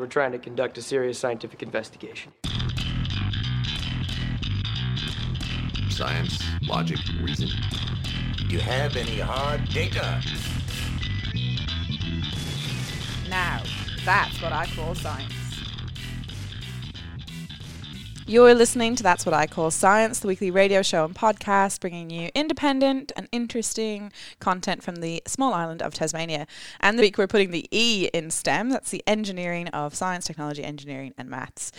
We're 0.00 0.06
trying 0.06 0.32
to 0.32 0.38
conduct 0.38 0.78
a 0.78 0.82
serious 0.82 1.18
scientific 1.18 1.62
investigation. 1.62 2.32
Science, 5.90 6.42
logic, 6.62 6.96
reason. 7.22 7.50
Do 8.38 8.46
you 8.46 8.60
have 8.60 8.96
any 8.96 9.18
hard 9.18 9.68
data? 9.68 10.22
Now, 13.28 13.62
that's 14.06 14.40
what 14.40 14.54
I 14.54 14.64
call 14.74 14.94
science. 14.94 15.39
You're 18.30 18.54
listening 18.54 18.94
to 18.94 19.02
That's 19.02 19.26
What 19.26 19.34
I 19.34 19.48
Call 19.48 19.72
Science, 19.72 20.20
the 20.20 20.28
weekly 20.28 20.52
radio 20.52 20.82
show 20.82 21.04
and 21.04 21.12
podcast 21.12 21.80
bringing 21.80 22.10
you 22.10 22.30
independent 22.32 23.10
and 23.16 23.28
interesting 23.32 24.12
content 24.38 24.84
from 24.84 25.00
the 25.00 25.20
small 25.26 25.52
island 25.52 25.82
of 25.82 25.94
Tasmania. 25.94 26.46
And 26.78 26.96
the 26.96 27.02
week 27.02 27.18
we're 27.18 27.26
putting 27.26 27.50
the 27.50 27.66
E 27.72 28.08
in 28.14 28.30
STEM, 28.30 28.70
that's 28.70 28.90
the 28.90 29.02
engineering 29.04 29.66
of 29.70 29.96
science, 29.96 30.26
technology, 30.26 30.62
engineering, 30.62 31.12
and 31.18 31.28
maths. 31.28 31.72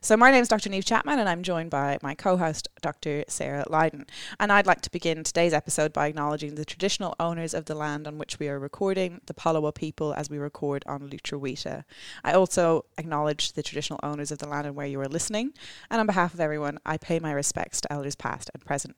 So 0.00 0.16
my 0.16 0.30
name 0.30 0.40
is 0.40 0.48
Dr. 0.48 0.70
Neve 0.70 0.86
Chapman, 0.86 1.18
and 1.18 1.28
I'm 1.28 1.42
joined 1.42 1.68
by 1.68 1.98
my 2.02 2.14
co 2.14 2.38
host, 2.38 2.68
Dr. 2.80 3.24
Sarah 3.28 3.66
Lydon. 3.68 4.06
And 4.40 4.50
I'd 4.50 4.66
like 4.66 4.80
to 4.80 4.90
begin 4.90 5.24
today's 5.24 5.52
episode 5.52 5.92
by 5.92 6.06
acknowledging 6.06 6.54
the 6.54 6.64
traditional 6.64 7.16
owners 7.20 7.52
of 7.52 7.66
the 7.66 7.74
land 7.74 8.06
on 8.06 8.16
which 8.16 8.38
we 8.38 8.48
are 8.48 8.58
recording, 8.58 9.20
the 9.26 9.34
Palawa 9.34 9.74
people, 9.74 10.14
as 10.14 10.30
we 10.30 10.38
record 10.38 10.84
on 10.86 11.10
Lutruwita. 11.10 11.84
I 12.24 12.32
also 12.32 12.86
acknowledge 12.96 13.52
the 13.52 13.62
traditional 13.62 14.00
owners 14.02 14.30
of 14.30 14.38
the 14.38 14.48
land 14.48 14.66
and 14.66 14.74
where 14.74 14.86
you 14.86 14.98
are 15.02 15.06
listening. 15.06 15.52
And 15.90 15.97
on 15.98 16.06
behalf 16.06 16.34
of 16.34 16.40
everyone, 16.40 16.78
I 16.86 16.96
pay 16.96 17.18
my 17.18 17.32
respects 17.32 17.80
to 17.80 17.92
elders 17.92 18.14
past 18.14 18.50
and 18.54 18.64
present. 18.64 18.96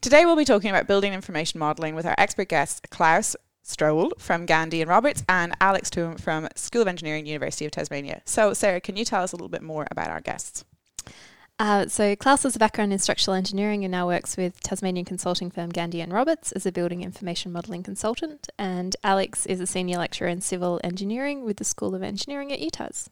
Today 0.00 0.24
we'll 0.24 0.36
be 0.36 0.44
talking 0.44 0.70
about 0.70 0.86
building 0.86 1.12
information 1.12 1.60
modelling 1.60 1.94
with 1.94 2.06
our 2.06 2.14
expert 2.18 2.48
guests 2.48 2.80
Klaus 2.90 3.36
Strohl 3.64 4.10
from 4.18 4.46
Gandy 4.46 4.80
and 4.80 4.88
Roberts 4.88 5.22
and 5.28 5.54
Alex 5.60 5.90
Taoum 5.90 6.16
from 6.16 6.48
School 6.56 6.82
of 6.82 6.88
Engineering, 6.88 7.26
University 7.26 7.66
of 7.66 7.70
Tasmania. 7.70 8.22
So, 8.24 8.54
Sarah, 8.54 8.80
can 8.80 8.96
you 8.96 9.04
tell 9.04 9.22
us 9.22 9.32
a 9.32 9.36
little 9.36 9.48
bit 9.48 9.62
more 9.62 9.86
about 9.90 10.10
our 10.10 10.20
guests? 10.20 10.64
Uh, 11.60 11.88
so 11.88 12.14
Klaus 12.14 12.44
has 12.44 12.54
a 12.54 12.58
background 12.58 12.92
in 12.92 13.00
structural 13.00 13.34
engineering 13.34 13.84
and 13.84 13.90
now 13.90 14.06
works 14.06 14.36
with 14.36 14.60
Tasmanian 14.60 15.04
consulting 15.04 15.50
firm 15.50 15.70
Gandy 15.70 16.00
and 16.00 16.12
Roberts 16.12 16.52
as 16.52 16.64
a 16.64 16.72
building 16.72 17.02
information 17.02 17.50
modelling 17.50 17.82
consultant. 17.82 18.48
And 18.58 18.94
Alex 19.02 19.44
is 19.44 19.60
a 19.60 19.66
senior 19.66 19.98
lecturer 19.98 20.28
in 20.28 20.40
civil 20.40 20.80
engineering 20.84 21.44
with 21.44 21.56
the 21.56 21.64
School 21.64 21.96
of 21.96 22.02
Engineering 22.02 22.52
at 22.52 22.60
UTAS. 22.60 23.08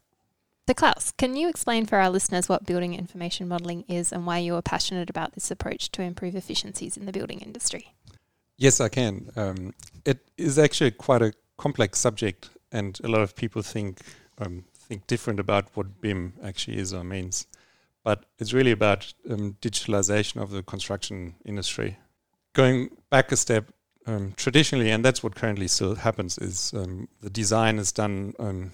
So, 0.69 0.75
Klaus, 0.75 1.12
can 1.17 1.36
you 1.36 1.48
explain 1.48 1.86
for 1.86 1.98
our 1.98 2.11
listeners 2.11 2.48
what 2.48 2.67
building 2.67 2.95
information 2.95 3.47
modelling 3.47 3.84
is 3.86 4.11
and 4.11 4.27
why 4.27 4.39
you 4.39 4.56
are 4.56 4.62
passionate 4.62 5.09
about 5.09 5.34
this 5.34 5.48
approach 5.53 5.92
to 5.92 6.03
improve 6.03 6.34
efficiencies 6.34 6.97
in 6.97 7.06
the 7.06 7.12
building 7.12 7.39
industry? 7.39 7.95
Yes, 8.59 8.81
I 8.81 8.89
can. 8.89 9.31
Um, 9.37 9.75
it 10.05 10.28
is 10.37 10.59
actually 10.59 10.91
quite 10.91 11.22
a 11.22 11.33
complex 11.56 12.00
subject, 12.00 12.48
and 12.72 12.98
a 13.05 13.09
lot 13.09 13.20
of 13.20 13.37
people 13.37 13.62
think 13.62 14.00
um, 14.39 14.64
think 14.75 15.06
different 15.06 15.39
about 15.39 15.69
what 15.75 16.00
BIM 16.00 16.33
actually 16.42 16.78
is 16.78 16.92
or 16.92 17.05
means. 17.05 17.47
But 18.03 18.25
it's 18.41 18.53
really 18.53 18.72
about 18.72 19.14
um, 19.31 19.56
digitalization 19.61 20.42
of 20.42 20.50
the 20.50 20.64
construction 20.64 21.37
industry. 21.44 21.97
Going 22.55 22.91
back 23.09 23.31
a 23.31 23.37
step, 23.37 23.70
um, 24.06 24.34
traditionally, 24.37 24.91
and 24.91 25.05
that's 25.05 25.22
what 25.22 25.37
currently 25.37 25.69
still 25.69 25.94
happens, 25.94 26.39
is 26.39 26.75
um, 26.75 27.09
the 27.20 27.31
design 27.31 27.78
is 27.78 27.92
done 27.92 28.34
um, 28.41 28.72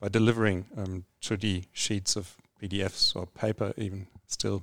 by 0.00 0.08
delivering 0.08 0.66
um, 0.76 1.04
2D 1.22 1.66
sheets 1.72 2.16
of 2.16 2.36
PDFs 2.62 3.14
or 3.16 3.26
paper, 3.26 3.72
even 3.76 4.06
still. 4.26 4.62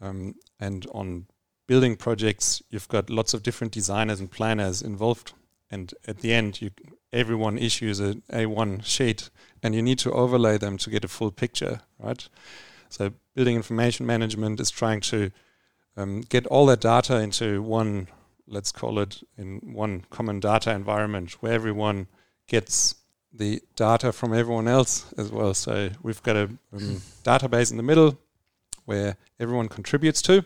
Um, 0.00 0.34
and 0.60 0.86
on 0.92 1.26
building 1.66 1.96
projects, 1.96 2.62
you've 2.70 2.88
got 2.88 3.10
lots 3.10 3.34
of 3.34 3.42
different 3.42 3.72
designers 3.72 4.20
and 4.20 4.30
planners 4.30 4.82
involved. 4.82 5.32
And 5.70 5.94
at 6.06 6.18
the 6.18 6.34
end, 6.34 6.60
you, 6.60 6.70
everyone 7.12 7.56
issues 7.58 8.00
a 8.00 8.14
A1 8.32 8.84
sheet, 8.84 9.30
and 9.62 9.74
you 9.74 9.82
need 9.82 9.98
to 10.00 10.12
overlay 10.12 10.58
them 10.58 10.76
to 10.78 10.90
get 10.90 11.04
a 11.04 11.08
full 11.08 11.30
picture, 11.30 11.80
right? 11.98 12.28
So, 12.88 13.12
building 13.34 13.56
information 13.56 14.04
management 14.04 14.60
is 14.60 14.70
trying 14.70 15.00
to 15.00 15.30
um, 15.96 16.22
get 16.22 16.46
all 16.46 16.66
that 16.66 16.80
data 16.80 17.18
into 17.20 17.62
one, 17.62 18.08
let's 18.46 18.72
call 18.72 18.98
it, 18.98 19.22
in 19.38 19.60
one 19.72 20.04
common 20.10 20.40
data 20.40 20.72
environment 20.72 21.32
where 21.40 21.52
everyone 21.52 22.06
gets 22.48 22.96
the 23.32 23.62
data 23.76 24.12
from 24.12 24.34
everyone 24.34 24.68
else 24.68 25.12
as 25.16 25.30
well. 25.30 25.54
So 25.54 25.90
we've 26.02 26.22
got 26.22 26.36
a 26.36 26.44
um, 26.72 27.02
database 27.24 27.70
in 27.70 27.76
the 27.76 27.82
middle 27.82 28.18
where 28.84 29.16
everyone 29.40 29.68
contributes 29.68 30.20
to 30.22 30.44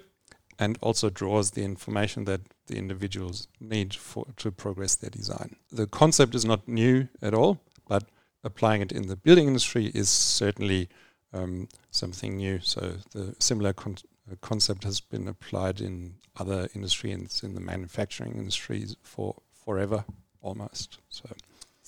and 0.58 0.78
also 0.80 1.10
draws 1.10 1.50
the 1.50 1.64
information 1.64 2.24
that 2.24 2.40
the 2.66 2.76
individuals 2.76 3.48
need 3.60 3.94
for 3.94 4.26
to 4.36 4.50
progress 4.50 4.94
their 4.94 5.10
design. 5.10 5.56
The 5.70 5.86
concept 5.86 6.34
is 6.34 6.44
not 6.44 6.66
new 6.66 7.08
at 7.20 7.34
all, 7.34 7.60
but 7.88 8.04
applying 8.42 8.82
it 8.82 8.92
in 8.92 9.08
the 9.08 9.16
building 9.16 9.48
industry 9.48 9.86
is 9.94 10.08
certainly 10.08 10.88
um, 11.32 11.68
something 11.90 12.36
new. 12.36 12.60
So 12.60 12.94
the 13.12 13.34
similar 13.38 13.72
con- 13.72 13.98
uh, 14.30 14.36
concept 14.40 14.84
has 14.84 15.00
been 15.00 15.28
applied 15.28 15.80
in 15.80 16.14
other 16.38 16.68
industries, 16.74 17.42
in 17.42 17.54
the 17.54 17.60
manufacturing 17.60 18.36
industries 18.36 18.96
for 19.02 19.36
forever 19.64 20.04
almost. 20.40 20.98
So. 21.08 21.28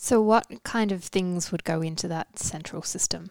So, 0.00 0.22
what 0.22 0.62
kind 0.62 0.92
of 0.92 1.03
things 1.03 1.50
would 1.50 1.64
go 1.64 1.82
into 1.82 2.06
that 2.06 2.38
central 2.38 2.82
system? 2.82 3.31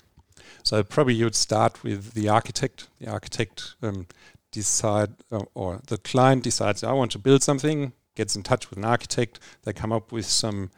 So, 0.64 0.84
probably 0.84 1.14
you 1.14 1.24
would 1.24 1.34
start 1.34 1.82
with 1.82 2.14
the 2.14 2.28
architect. 2.28 2.90
The 3.00 3.10
architect 3.10 3.76
um, 3.82 4.08
decide, 4.52 5.12
uh, 5.32 5.46
or 5.54 5.80
the 5.88 5.98
client 5.98 6.44
decides, 6.44 6.84
I 6.84 6.92
want 6.92 7.12
to 7.14 7.20
build 7.20 7.42
something. 7.42 7.94
Gets 8.16 8.36
in 8.36 8.44
touch 8.44 8.70
with 8.70 8.78
an 8.78 8.84
architect. 8.84 9.40
They 9.64 9.72
come 9.72 9.94
up 9.94 10.12
with 10.12 10.26
some 10.26 10.72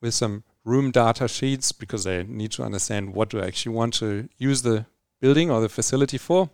with 0.00 0.14
some 0.14 0.42
room 0.64 0.90
data 0.90 1.28
sheets 1.28 1.70
because 1.70 2.04
they 2.04 2.22
need 2.22 2.52
to 2.52 2.62
understand 2.62 3.12
what 3.12 3.28
do 3.28 3.40
I 3.40 3.46
actually 3.46 3.74
want 3.74 3.92
to 3.94 4.26
use 4.38 4.62
the 4.62 4.86
building 5.20 5.50
or 5.50 5.60
the 5.60 5.68
facility 5.68 6.16
for. 6.16 6.48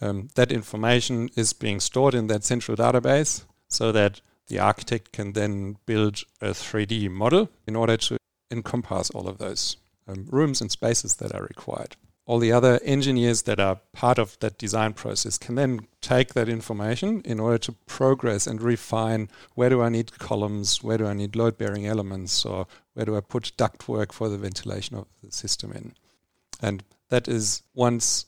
Um, 0.00 0.28
that 0.34 0.50
information 0.50 1.30
is 1.36 1.52
being 1.52 1.78
stored 1.78 2.14
in 2.16 2.26
that 2.26 2.42
central 2.42 2.76
database 2.76 3.44
so 3.68 3.92
that 3.92 4.20
the 4.48 4.58
architect 4.58 5.12
can 5.12 5.32
then 5.32 5.76
build 5.86 6.22
a 6.40 6.50
3D 6.50 7.10
model 7.10 7.48
in 7.66 7.76
order 7.76 7.96
to 7.96 8.16
encompass 8.50 9.10
all 9.10 9.28
of 9.28 9.38
those 9.38 9.76
um, 10.08 10.26
rooms 10.30 10.60
and 10.60 10.70
spaces 10.70 11.16
that 11.16 11.34
are 11.34 11.42
required. 11.42 11.96
All 12.26 12.38
the 12.40 12.52
other 12.52 12.80
engineers 12.82 13.42
that 13.42 13.60
are 13.60 13.80
part 13.92 14.18
of 14.18 14.36
that 14.40 14.58
design 14.58 14.94
process 14.94 15.38
can 15.38 15.54
then 15.54 15.86
take 16.00 16.34
that 16.34 16.48
information 16.48 17.22
in 17.24 17.38
order 17.38 17.58
to 17.58 17.72
progress 17.86 18.48
and 18.48 18.60
refine 18.60 19.28
where 19.54 19.70
do 19.70 19.80
I 19.80 19.90
need 19.90 20.18
columns, 20.18 20.82
where 20.82 20.98
do 20.98 21.06
I 21.06 21.12
need 21.12 21.36
load 21.36 21.56
bearing 21.56 21.86
elements, 21.86 22.44
or 22.44 22.66
where 22.94 23.06
do 23.06 23.16
I 23.16 23.20
put 23.20 23.52
ductwork 23.56 24.10
for 24.10 24.28
the 24.28 24.38
ventilation 24.38 24.96
of 24.96 25.06
the 25.22 25.30
system 25.30 25.70
in. 25.72 25.94
And 26.60 26.82
that 27.10 27.28
is 27.28 27.62
once 27.74 28.26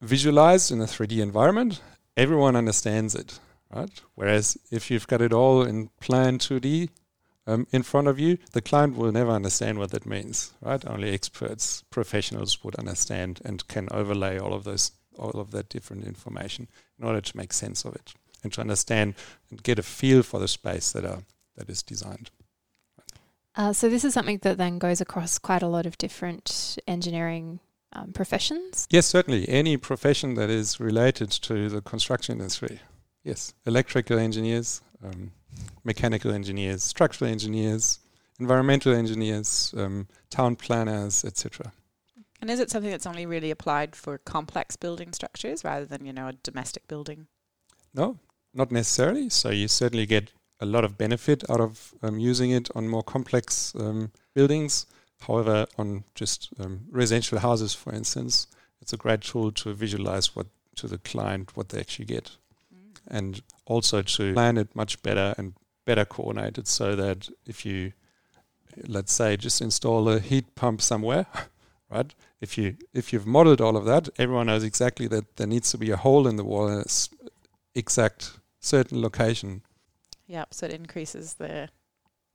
visualized 0.00 0.72
in 0.72 0.80
a 0.80 0.84
3D 0.84 1.20
environment, 1.20 1.82
everyone 2.16 2.56
understands 2.56 3.14
it 3.14 3.40
right? 3.72 3.90
Whereas 4.14 4.56
if 4.70 4.90
you've 4.90 5.06
got 5.06 5.22
it 5.22 5.32
all 5.32 5.62
in 5.62 5.90
plan 6.00 6.38
2D 6.38 6.88
um, 7.46 7.66
in 7.72 7.82
front 7.82 8.08
of 8.08 8.18
you, 8.18 8.38
the 8.52 8.62
client 8.62 8.96
will 8.96 9.12
never 9.12 9.30
understand 9.30 9.78
what 9.78 9.90
that 9.90 10.06
means, 10.06 10.52
right? 10.60 10.84
Only 10.86 11.12
experts, 11.12 11.84
professionals 11.90 12.64
would 12.64 12.74
understand 12.76 13.40
and 13.44 13.66
can 13.68 13.88
overlay 13.90 14.38
all 14.38 14.54
of 14.54 14.64
those, 14.64 14.92
all 15.18 15.40
of 15.40 15.50
that 15.50 15.68
different 15.68 16.04
information 16.04 16.68
in 16.98 17.04
order 17.04 17.20
to 17.20 17.36
make 17.36 17.52
sense 17.52 17.84
of 17.84 17.94
it 17.94 18.14
and 18.42 18.52
to 18.52 18.60
understand 18.60 19.14
and 19.50 19.62
get 19.62 19.78
a 19.78 19.82
feel 19.82 20.22
for 20.22 20.40
the 20.40 20.48
space 20.48 20.92
that 20.92 21.04
are 21.04 21.22
that 21.56 21.70
is 21.70 21.82
designed. 21.82 22.30
Uh, 23.56 23.72
so 23.72 23.88
this 23.88 24.04
is 24.04 24.12
something 24.12 24.38
that 24.38 24.58
then 24.58 24.78
goes 24.78 25.00
across 25.00 25.38
quite 25.38 25.62
a 25.62 25.68
lot 25.68 25.86
of 25.86 25.96
different 25.96 26.76
engineering 26.88 27.60
um, 27.92 28.12
professions. 28.12 28.88
Yes, 28.90 29.06
certainly. 29.06 29.48
Any 29.48 29.76
profession 29.76 30.34
that 30.34 30.50
is 30.50 30.80
related 30.80 31.30
to 31.30 31.68
the 31.68 31.80
construction 31.80 32.40
industry. 32.40 32.80
Yes, 33.24 33.54
electrical 33.64 34.18
engineers, 34.18 34.82
um, 35.02 35.32
mechanical 35.82 36.30
engineers, 36.30 36.84
structural 36.84 37.30
engineers, 37.30 37.98
environmental 38.38 38.92
engineers, 38.92 39.74
um, 39.76 40.06
town 40.28 40.56
planners, 40.56 41.24
etc. 41.24 41.72
And 42.40 42.50
is 42.50 42.60
it 42.60 42.70
something 42.70 42.90
that's 42.90 43.06
only 43.06 43.24
really 43.24 43.50
applied 43.50 43.96
for 43.96 44.18
complex 44.18 44.76
building 44.76 45.14
structures 45.14 45.64
rather 45.64 45.86
than, 45.86 46.04
you 46.04 46.12
know, 46.12 46.28
a 46.28 46.32
domestic 46.34 46.86
building? 46.86 47.26
No, 47.94 48.18
not 48.52 48.70
necessarily. 48.70 49.30
So 49.30 49.48
you 49.48 49.68
certainly 49.68 50.04
get 50.04 50.32
a 50.60 50.66
lot 50.66 50.84
of 50.84 50.98
benefit 50.98 51.48
out 51.48 51.60
of 51.60 51.94
um, 52.02 52.18
using 52.18 52.50
it 52.50 52.68
on 52.74 52.88
more 52.88 53.02
complex 53.02 53.74
um, 53.78 54.12
buildings. 54.34 54.84
However, 55.20 55.66
on 55.78 56.04
just 56.14 56.50
um, 56.60 56.80
residential 56.90 57.38
houses, 57.38 57.72
for 57.72 57.94
instance, 57.94 58.48
it's 58.82 58.92
a 58.92 58.98
great 58.98 59.22
tool 59.22 59.50
to 59.52 59.72
visualize 59.72 60.36
what 60.36 60.48
to 60.76 60.88
the 60.88 60.98
client 60.98 61.56
what 61.56 61.68
they 61.68 61.78
actually 61.78 62.04
get 62.04 62.36
and 63.08 63.42
also 63.66 64.02
to 64.02 64.32
plan 64.32 64.56
it 64.56 64.74
much 64.74 65.02
better 65.02 65.34
and 65.38 65.54
better 65.84 66.04
coordinated 66.04 66.66
so 66.66 66.96
that 66.96 67.28
if 67.46 67.64
you 67.64 67.92
let's 68.86 69.12
say 69.12 69.36
just 69.36 69.60
install 69.60 70.08
a 70.08 70.18
heat 70.18 70.54
pump 70.54 70.80
somewhere 70.80 71.26
right 71.90 72.14
if 72.40 72.58
you 72.58 72.76
if 72.92 73.12
you've 73.12 73.26
modeled 73.26 73.60
all 73.60 73.76
of 73.76 73.84
that 73.84 74.08
everyone 74.18 74.46
knows 74.46 74.64
exactly 74.64 75.06
that 75.06 75.36
there 75.36 75.46
needs 75.46 75.70
to 75.70 75.78
be 75.78 75.90
a 75.90 75.96
hole 75.96 76.26
in 76.26 76.36
the 76.36 76.44
wall 76.44 76.68
in 76.68 76.80
a 76.80 76.84
exact 77.74 78.38
certain 78.60 79.00
location 79.00 79.62
yeah 80.26 80.44
so 80.50 80.66
it 80.66 80.72
increases 80.72 81.34
the 81.34 81.68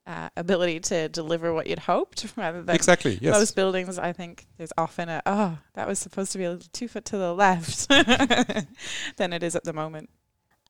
uh, 0.09 0.27
ability 0.35 0.79
to 0.79 1.07
deliver 1.09 1.53
what 1.53 1.67
you'd 1.67 1.77
hoped 1.79 2.25
rather 2.35 2.63
than 2.63 2.75
exactly. 2.75 3.19
Yes. 3.21 3.35
most 3.35 3.55
buildings. 3.55 3.99
I 3.99 4.11
think 4.11 4.47
there's 4.57 4.73
often 4.75 5.07
a 5.07 5.21
oh 5.27 5.59
that 5.75 5.87
was 5.87 5.99
supposed 5.99 6.31
to 6.31 6.39
be 6.39 6.45
a 6.45 6.51
little 6.51 6.67
two 6.73 6.87
foot 6.87 7.05
to 7.05 7.17
the 7.17 7.33
left 7.33 7.87
than 9.17 9.33
it 9.33 9.43
is 9.43 9.55
at 9.55 9.65
the 9.65 9.73
moment. 9.73 10.09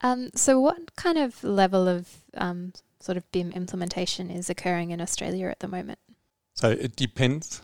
Um, 0.02 0.30
so, 0.36 0.60
what 0.60 0.96
kind 0.96 1.18
of 1.18 1.44
level 1.44 1.88
of 1.88 2.08
um, 2.36 2.74
sort 3.00 3.18
of 3.18 3.30
BIM 3.32 3.52
implementation 3.52 4.30
is 4.30 4.50
occurring 4.50 4.92
in 4.92 5.02
Australia 5.02 5.48
at 5.48 5.60
the 5.60 5.68
moment? 5.68 6.00
So 6.56 6.72
it 6.72 6.96
depends. 6.96 7.62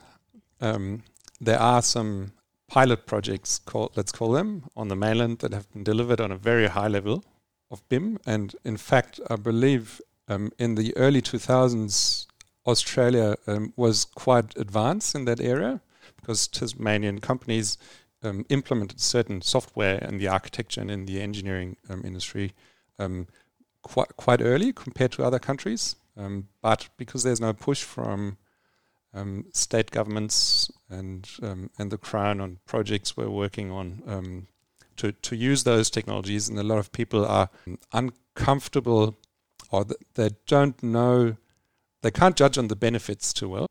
Um, 0.61 1.03
there 1.41 1.59
are 1.59 1.81
some 1.81 2.31
pilot 2.67 3.05
projects, 3.05 3.59
called, 3.59 3.91
let's 3.95 4.11
call 4.11 4.31
them, 4.31 4.65
on 4.75 4.87
the 4.87 4.95
mainland 4.95 5.39
that 5.39 5.53
have 5.53 5.71
been 5.73 5.83
delivered 5.83 6.21
on 6.21 6.31
a 6.31 6.37
very 6.37 6.67
high 6.67 6.87
level 6.87 7.23
of 7.69 7.87
BIM. 7.89 8.19
And 8.25 8.55
in 8.63 8.77
fact, 8.77 9.19
I 9.29 9.35
believe 9.35 10.01
um, 10.27 10.51
in 10.57 10.75
the 10.75 10.95
early 10.95 11.21
2000s, 11.21 12.25
Australia 12.65 13.35
um, 13.47 13.73
was 13.75 14.05
quite 14.05 14.55
advanced 14.57 15.13
in 15.13 15.25
that 15.25 15.39
area 15.39 15.81
because 16.15 16.47
Tasmanian 16.47 17.19
companies 17.19 17.77
um, 18.23 18.45
implemented 18.50 19.00
certain 19.00 19.41
software 19.41 19.97
in 20.00 20.17
the 20.17 20.27
architecture 20.27 20.81
and 20.81 20.91
in 20.91 21.06
the 21.06 21.21
engineering 21.21 21.77
um, 21.89 22.03
industry 22.06 22.53
um, 23.00 23.27
quite 23.81 24.15
quite 24.17 24.41
early 24.41 24.73
compared 24.73 25.12
to 25.13 25.23
other 25.23 25.39
countries. 25.39 25.95
Um, 26.17 26.47
but 26.62 26.89
because 26.97 27.23
there's 27.23 27.41
no 27.41 27.53
push 27.53 27.83
from 27.83 28.38
um, 29.13 29.45
state 29.53 29.91
governments 29.91 30.71
and 30.89 31.27
and 31.77 31.91
the 31.91 31.97
crown 31.97 32.41
on 32.41 32.59
projects 32.65 33.17
we're 33.17 33.29
working 33.29 33.71
on 33.71 34.47
to 34.97 35.12
to 35.12 35.35
use 35.35 35.63
those 35.63 35.89
technologies, 35.89 36.50
and 36.50 36.57
a 36.57 36.63
lot 36.63 36.79
of 36.79 36.91
people 36.91 37.25
are 37.25 37.50
uncomfortable 37.91 39.15
or 39.71 39.85
th- 39.85 40.00
they 40.13 40.29
don't 40.47 40.81
know 40.81 41.35
they 42.01 42.12
can't 42.12 42.35
judge 42.35 42.57
on 42.57 42.67
the 42.67 42.75
benefits 42.75 43.33
too 43.33 43.50
well. 43.50 43.67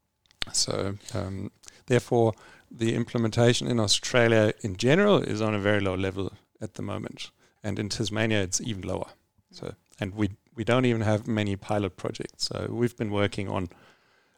So 0.52 0.96
um, 1.14 1.50
therefore, 1.86 2.32
the 2.76 2.94
implementation 2.94 3.68
in 3.68 3.78
Australia 3.78 4.52
in 4.62 4.76
general 4.76 5.18
is 5.22 5.40
on 5.40 5.54
a 5.54 5.58
very 5.58 5.80
low 5.80 5.94
level 5.94 6.32
at 6.60 6.74
the 6.74 6.82
moment, 6.82 7.30
and 7.62 7.78
in 7.78 7.88
Tasmania 7.88 8.42
it's 8.42 8.60
even 8.60 8.82
lower. 8.82 9.10
So 9.50 9.74
and 10.00 10.14
we 10.14 10.30
we 10.56 10.64
don't 10.64 10.84
even 10.84 11.02
have 11.02 11.26
many 11.26 11.56
pilot 11.56 11.96
projects. 11.96 12.44
So 12.44 12.68
we've 12.70 12.96
been 12.96 13.10
working 13.10 13.48
on 13.48 13.68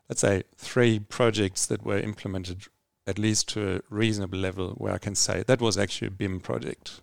let's 0.09 0.21
say, 0.21 0.45
three 0.57 0.99
projects 0.99 1.67
that 1.67 1.85
were 1.85 1.99
implemented 1.99 2.65
at 3.07 3.19
least 3.19 3.49
to 3.51 3.77
a 3.77 3.81
reasonable 3.89 4.39
level 4.39 4.71
where 4.71 4.93
I 4.93 4.99
can 4.99 5.15
say 5.15 5.45
that 5.47 5.61
was 5.61 5.79
actually 5.79 6.09
a 6.09 6.11
BIM 6.11 6.41
project. 6.41 7.01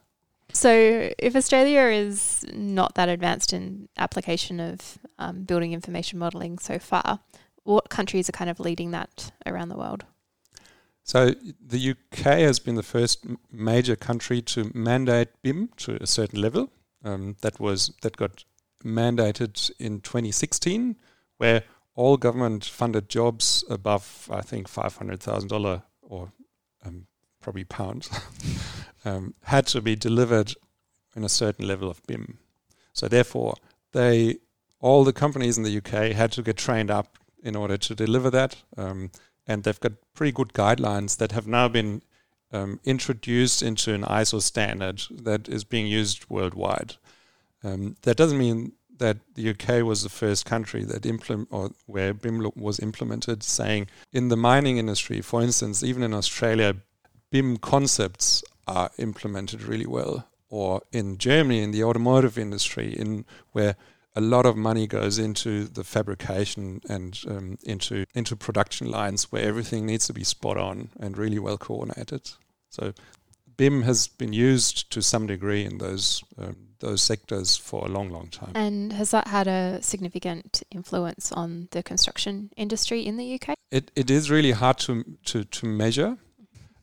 So, 0.52 1.12
if 1.18 1.36
Australia 1.36 1.82
is 1.84 2.46
not 2.54 2.96
that 2.96 3.10
advanced 3.10 3.54
in 3.54 3.90
application 3.98 4.60
of 4.60 5.00
um, 5.18 5.44
building 5.44 5.74
information 5.74 6.20
modelling 6.20 6.60
so 6.60 6.78
far, 6.78 7.20
what 7.64 7.90
countries 7.90 8.30
are 8.30 8.34
kind 8.34 8.50
of 8.50 8.60
leading 8.60 8.92
that 8.92 9.32
around 9.46 9.70
the 9.70 9.78
world? 9.78 10.06
So, 11.04 11.34
the 11.60 11.92
UK 11.92 12.26
has 12.40 12.60
been 12.60 12.76
the 12.76 12.84
first 12.84 13.26
major 13.52 13.96
country 13.96 14.42
to 14.44 14.72
mandate 14.74 15.30
BIM 15.42 15.70
to 15.78 16.02
a 16.02 16.08
certain 16.08 16.42
level. 16.42 16.72
Um, 17.04 17.36
that 17.42 17.60
was 17.60 17.94
that 18.02 18.16
got 18.16 18.46
mandated 18.84 19.72
in 19.80 20.00
2016, 20.00 20.96
where 21.38 21.64
all 21.96 22.18
government 22.18 22.66
funded 22.66 23.10
jobs 23.10 23.64
above, 23.70 24.28
I 24.32 24.42
think, 24.42 24.70
$500,000 24.70 25.84
or 26.02 26.32
um, 26.86 27.08
probably 27.40 27.64
pounds 27.64 28.10
um, 29.06 29.34
had 29.44 29.68
to 29.68 29.82
be 29.82 29.96
delivered 29.96 30.54
in 31.16 31.24
a 31.24 31.30
certain 31.30 31.68
level 31.68 31.90
of 31.90 32.02
BIM. 32.08 32.40
So 32.94 33.08
therefore, 33.08 33.56
they 33.92 34.38
all 34.80 35.04
the 35.04 35.14
companies 35.14 35.58
in 35.58 35.64
the 35.64 35.78
UK 35.78 36.14
had 36.16 36.32
to 36.34 36.42
get 36.42 36.58
trained 36.58 36.92
up 36.92 37.18
in 37.42 37.56
order 37.56 37.78
to 37.78 37.96
deliver 37.96 38.30
that, 38.30 38.58
um, 38.78 39.12
and 39.48 39.64
they've 39.64 39.80
got 39.80 39.94
pretty 40.14 40.32
good 40.32 40.54
guidelines 40.54 41.18
that 41.18 41.32
have 41.32 41.48
now 41.48 41.68
been 41.68 42.02
um, 42.52 42.80
introduced 42.84 43.62
into 43.62 43.94
an 43.94 44.04
ISO 44.04 44.42
standard 44.42 45.02
that 45.12 45.50
is 45.50 45.64
being 45.64 45.88
used 45.88 46.30
worldwide. 46.30 46.96
Um, 47.64 47.96
that 48.04 48.18
doesn't 48.18 48.38
mean 48.38 48.74
that 49.00 49.18
the 49.36 49.50
UK 49.50 49.84
was 49.84 50.04
the 50.04 50.10
first 50.10 50.46
country 50.46 50.84
that 50.84 51.06
implement 51.06 51.48
or 51.52 51.72
where 51.88 52.14
BIM 52.14 52.52
was 52.56 52.80
implemented, 52.80 53.44
saying 53.44 53.88
in 54.12 54.30
the 54.30 54.38
mining 54.38 54.78
industry, 54.78 55.20
for 55.22 55.42
instance, 55.42 55.84
even 55.84 56.04
in 56.04 56.14
Australia, 56.14 56.76
BIM 57.32 57.58
concepts 57.58 58.44
are 58.68 58.92
implemented 58.98 59.64
really 59.64 59.88
well. 59.88 60.28
Or 60.50 60.84
in 60.92 61.18
Germany, 61.18 61.64
in 61.64 61.72
the 61.72 61.84
automotive 61.84 62.38
industry, 62.38 62.94
in 62.94 63.26
where 63.54 63.76
a 64.16 64.22
lot 64.22 64.46
of 64.46 64.56
money 64.56 64.88
goes 64.88 65.18
into 65.18 65.66
the 65.66 65.84
fabrication 65.84 66.82
and 66.88 67.20
um, 67.28 67.58
into 67.64 68.06
into 68.14 68.36
production 68.36 68.90
lines, 68.90 69.32
where 69.32 69.44
everything 69.44 69.86
needs 69.86 70.08
to 70.08 70.14
be 70.14 70.24
spot 70.24 70.58
on 70.58 70.90
and 71.00 71.18
really 71.18 71.40
well 71.40 71.58
coordinated. 71.58 72.32
So 72.70 72.94
BIM 73.58 73.84
has 73.84 74.08
been 74.08 74.34
used 74.34 74.92
to 74.92 75.02
some 75.02 75.28
degree 75.28 75.66
in 75.66 75.78
those 75.78 76.24
um, 76.38 76.74
those 76.84 77.02
sectors 77.02 77.56
for 77.56 77.86
a 77.86 77.88
long, 77.88 78.10
long 78.10 78.28
time. 78.28 78.52
And 78.54 78.94
has 78.94 79.12
that 79.12 79.28
had 79.28 79.48
a 79.48 79.82
significant 79.82 80.64
influence 80.70 81.32
on 81.32 81.70
the 81.72 81.82
construction 81.82 82.52
industry 82.58 83.06
in 83.06 83.18
the 83.18 83.36
UK? 83.36 83.56
It, 83.72 83.90
it 83.96 84.12
is 84.12 84.30
really 84.30 84.52
hard 84.52 84.78
to, 84.80 85.04
to, 85.26 85.46
to 85.46 85.66
measure. 85.66 86.18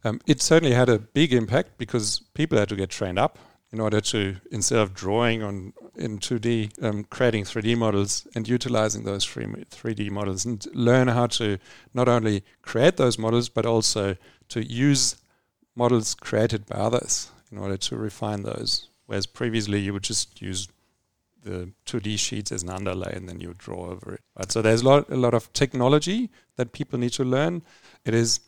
Um, 0.03 0.21
it 0.27 0.41
certainly 0.41 0.75
had 0.75 0.89
a 0.89 0.99
big 0.99 1.35
impact 1.35 1.77
because 1.77 2.23
people 2.33 2.59
had 2.59 2.71
to 2.71 2.77
get 2.77 2.89
trained 2.89 3.19
up 3.19 3.39
in 3.73 3.81
order 3.81 4.01
to, 4.01 4.37
instead 4.51 4.79
of 4.79 4.95
drawing 4.95 5.43
on 5.43 5.73
in 5.97 6.19
2D, 6.19 6.83
um, 6.83 7.05
creating 7.05 7.45
3D 7.45 7.77
models 7.77 8.27
and 8.35 8.49
utilizing 8.49 9.05
those 9.05 9.25
3D 9.27 10.11
models 10.11 10.45
and 10.45 10.67
learn 10.75 11.09
how 11.09 11.27
to 11.27 11.59
not 11.95 12.09
only 12.09 12.43
create 12.63 12.97
those 12.97 13.19
models, 13.19 13.49
but 13.49 13.67
also 13.67 14.17
to 14.49 14.65
use 14.65 15.17
models 15.77 16.15
created 16.15 16.67
by 16.67 16.77
others 16.77 17.31
in 17.53 17.59
order 17.59 17.77
to 17.77 17.97
refine 17.97 18.43
those. 18.43 18.89
Whereas 19.07 19.27
previously 19.27 19.81
you 19.81 19.93
would 19.93 20.03
just 20.03 20.41
use 20.41 20.69
the 21.43 21.71
2D 21.87 22.19
sheets 22.19 22.53
as 22.53 22.63
an 22.63 22.71
underlay 22.71 23.13
and 23.15 23.29
then 23.29 23.41
you 23.41 23.49
would 23.49 23.59
draw 23.59 23.91
over 23.91 24.15
it. 24.15 24.21
Right? 24.37 24.51
So 24.51 24.63
there's 24.63 24.83
a 24.83 24.89
lot, 24.89 25.09
a 25.11 25.17
lot 25.17 25.35
of 25.35 25.53
technology 25.53 26.31
that 26.57 26.73
people 26.73 26.99
need 26.99 27.13
to 27.15 27.25
learn. 27.25 27.63
It 28.05 28.15
is 28.15 28.41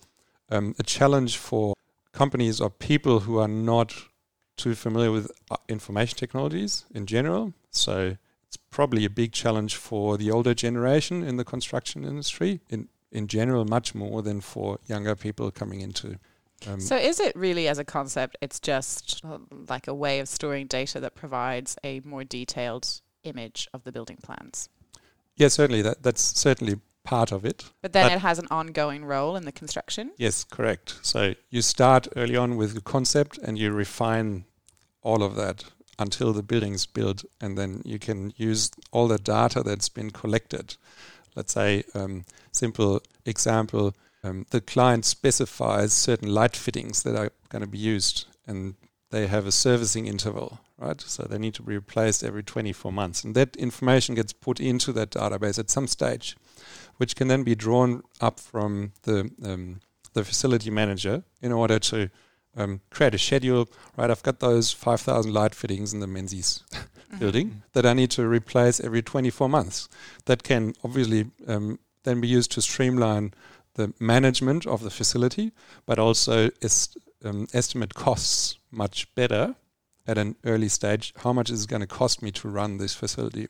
um, 0.50 0.74
a 0.78 0.82
challenge 0.82 1.36
for 1.36 1.74
companies 2.12 2.60
or 2.60 2.70
people 2.70 3.20
who 3.20 3.38
are 3.38 3.48
not 3.48 3.94
too 4.56 4.74
familiar 4.74 5.10
with 5.10 5.30
uh, 5.50 5.56
information 5.68 6.18
technologies 6.18 6.84
in 6.94 7.06
general. 7.06 7.54
So 7.70 8.16
it's 8.46 8.56
probably 8.70 9.04
a 9.04 9.10
big 9.10 9.32
challenge 9.32 9.76
for 9.76 10.16
the 10.16 10.30
older 10.30 10.54
generation 10.54 11.22
in 11.22 11.36
the 11.36 11.44
construction 11.44 12.04
industry 12.04 12.60
in, 12.68 12.88
in 13.10 13.26
general, 13.26 13.64
much 13.64 13.94
more 13.94 14.22
than 14.22 14.40
for 14.40 14.78
younger 14.86 15.14
people 15.14 15.50
coming 15.50 15.80
into 15.80 16.18
um, 16.66 16.80
so, 16.80 16.96
is 16.96 17.20
it 17.20 17.34
really, 17.34 17.68
as 17.68 17.78
a 17.78 17.84
concept, 17.84 18.36
it's 18.40 18.60
just 18.60 19.22
like 19.68 19.88
a 19.88 19.94
way 19.94 20.20
of 20.20 20.28
storing 20.28 20.66
data 20.66 21.00
that 21.00 21.14
provides 21.14 21.76
a 21.82 22.00
more 22.00 22.24
detailed 22.24 23.00
image 23.24 23.68
of 23.72 23.84
the 23.84 23.92
building 23.92 24.18
plans? 24.22 24.68
Yeah, 25.36 25.48
certainly. 25.48 25.82
That 25.82 26.02
that's 26.02 26.22
certainly 26.22 26.80
part 27.04 27.32
of 27.32 27.44
it. 27.44 27.64
But 27.80 27.92
then 27.92 28.06
but 28.06 28.12
it 28.12 28.18
has 28.20 28.38
an 28.38 28.46
ongoing 28.50 29.04
role 29.04 29.36
in 29.36 29.44
the 29.44 29.52
construction. 29.52 30.12
Yes, 30.16 30.44
correct. 30.44 30.98
So 31.02 31.34
you 31.50 31.62
start 31.62 32.08
early 32.16 32.36
on 32.36 32.56
with 32.56 32.74
the 32.74 32.80
concept, 32.80 33.38
and 33.38 33.58
you 33.58 33.72
refine 33.72 34.44
all 35.02 35.22
of 35.22 35.36
that 35.36 35.64
until 35.98 36.32
the 36.32 36.42
building's 36.42 36.86
built, 36.86 37.24
and 37.40 37.56
then 37.56 37.82
you 37.84 37.98
can 37.98 38.32
use 38.36 38.70
all 38.90 39.08
the 39.08 39.18
data 39.18 39.62
that's 39.62 39.88
been 39.88 40.10
collected. 40.10 40.76
Let's 41.36 41.52
say, 41.52 41.84
um, 41.94 42.24
simple 42.50 43.02
example 43.24 43.94
um, 44.24 44.46
the 44.50 44.60
client 44.60 45.04
specifies 45.04 45.92
certain 45.92 46.32
light 46.32 46.56
fittings 46.56 47.02
that 47.02 47.16
are 47.16 47.30
going 47.48 47.62
to 47.62 47.68
be 47.68 47.78
used 47.78 48.26
and 48.46 48.74
they 49.10 49.26
have 49.26 49.46
a 49.46 49.52
servicing 49.52 50.06
interval, 50.06 50.60
right? 50.78 51.00
So 51.00 51.24
they 51.24 51.38
need 51.38 51.54
to 51.54 51.62
be 51.62 51.74
replaced 51.74 52.24
every 52.24 52.42
24 52.42 52.92
months. 52.92 53.24
And 53.24 53.34
that 53.34 53.56
information 53.56 54.14
gets 54.14 54.32
put 54.32 54.60
into 54.60 54.92
that 54.92 55.10
database 55.10 55.58
at 55.58 55.70
some 55.70 55.86
stage, 55.86 56.36
which 56.96 57.16
can 57.16 57.28
then 57.28 57.42
be 57.42 57.54
drawn 57.54 58.02
up 58.20 58.40
from 58.40 58.92
the, 59.02 59.30
um, 59.44 59.80
the 60.14 60.24
facility 60.24 60.70
manager 60.70 61.24
in 61.42 61.52
order 61.52 61.78
to 61.80 62.08
um, 62.56 62.80
create 62.90 63.14
a 63.14 63.18
schedule. 63.18 63.68
Right, 63.96 64.10
I've 64.10 64.22
got 64.22 64.40
those 64.40 64.72
5,000 64.72 65.32
light 65.32 65.54
fittings 65.54 65.92
in 65.92 66.00
the 66.00 66.06
Menzies 66.06 66.62
mm-hmm. 66.72 67.18
building 67.18 67.62
that 67.72 67.86
I 67.86 67.92
need 67.92 68.10
to 68.12 68.26
replace 68.26 68.80
every 68.80 69.02
24 69.02 69.48
months. 69.48 69.88
That 70.26 70.42
can 70.42 70.74
obviously 70.84 71.30
um, 71.46 71.78
then 72.04 72.20
be 72.20 72.28
used 72.28 72.52
to 72.52 72.62
streamline 72.62 73.34
the 73.74 73.92
management 73.98 74.66
of 74.66 74.82
the 74.82 74.90
facility, 74.90 75.52
but 75.86 75.98
also 75.98 76.50
est- 76.60 76.96
um, 77.24 77.46
estimate 77.52 77.94
costs 77.94 78.58
much 78.70 79.12
better 79.14 79.54
at 80.06 80.18
an 80.18 80.36
early 80.44 80.68
stage. 80.68 81.14
How 81.18 81.32
much 81.32 81.50
is 81.50 81.64
it 81.64 81.70
going 81.70 81.80
to 81.80 81.86
cost 81.86 82.22
me 82.22 82.30
to 82.32 82.48
run 82.48 82.78
this 82.78 82.94
facility? 82.94 83.48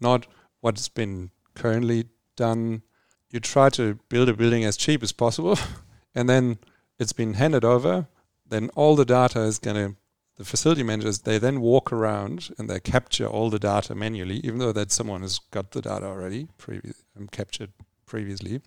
Not 0.00 0.26
what's 0.60 0.88
been 0.88 1.30
currently 1.54 2.06
done. 2.36 2.82
You 3.30 3.40
try 3.40 3.68
to 3.70 3.98
build 4.08 4.28
a 4.28 4.34
building 4.34 4.64
as 4.64 4.76
cheap 4.76 5.02
as 5.02 5.12
possible, 5.12 5.58
and 6.14 6.28
then 6.28 6.58
it's 6.98 7.12
been 7.12 7.34
handed 7.34 7.64
over. 7.64 8.06
Then 8.46 8.70
all 8.74 8.96
the 8.96 9.04
data 9.04 9.40
is 9.40 9.58
going 9.58 9.76
to 9.76 9.96
the 10.36 10.44
facility 10.44 10.82
managers 10.82 11.20
they 11.20 11.38
then 11.38 11.60
walk 11.60 11.92
around 11.92 12.50
and 12.58 12.68
they 12.68 12.80
capture 12.80 13.26
all 13.26 13.50
the 13.50 13.58
data 13.58 13.94
manually, 13.94 14.36
even 14.38 14.58
though 14.58 14.72
that 14.72 14.90
someone 14.90 15.22
has 15.22 15.38
got 15.50 15.70
the 15.70 15.82
data 15.82 16.06
already 16.06 16.48
previ- 16.58 16.94
um, 17.16 17.28
captured 17.28 17.70
previously, 18.06 18.60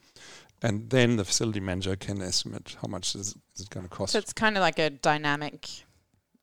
and 0.61 0.89
then 0.89 1.17
the 1.17 1.25
facility 1.25 1.59
manager 1.59 1.95
can 1.95 2.21
estimate 2.21 2.77
how 2.81 2.87
much 2.87 3.15
is, 3.15 3.35
is 3.55 3.61
it 3.63 3.69
going 3.69 3.85
to 3.85 3.89
cost. 3.89 4.13
So 4.13 4.19
it's 4.19 4.33
kind 4.33 4.57
of 4.57 4.61
like 4.61 4.79
a 4.79 4.89
dynamic 4.89 5.67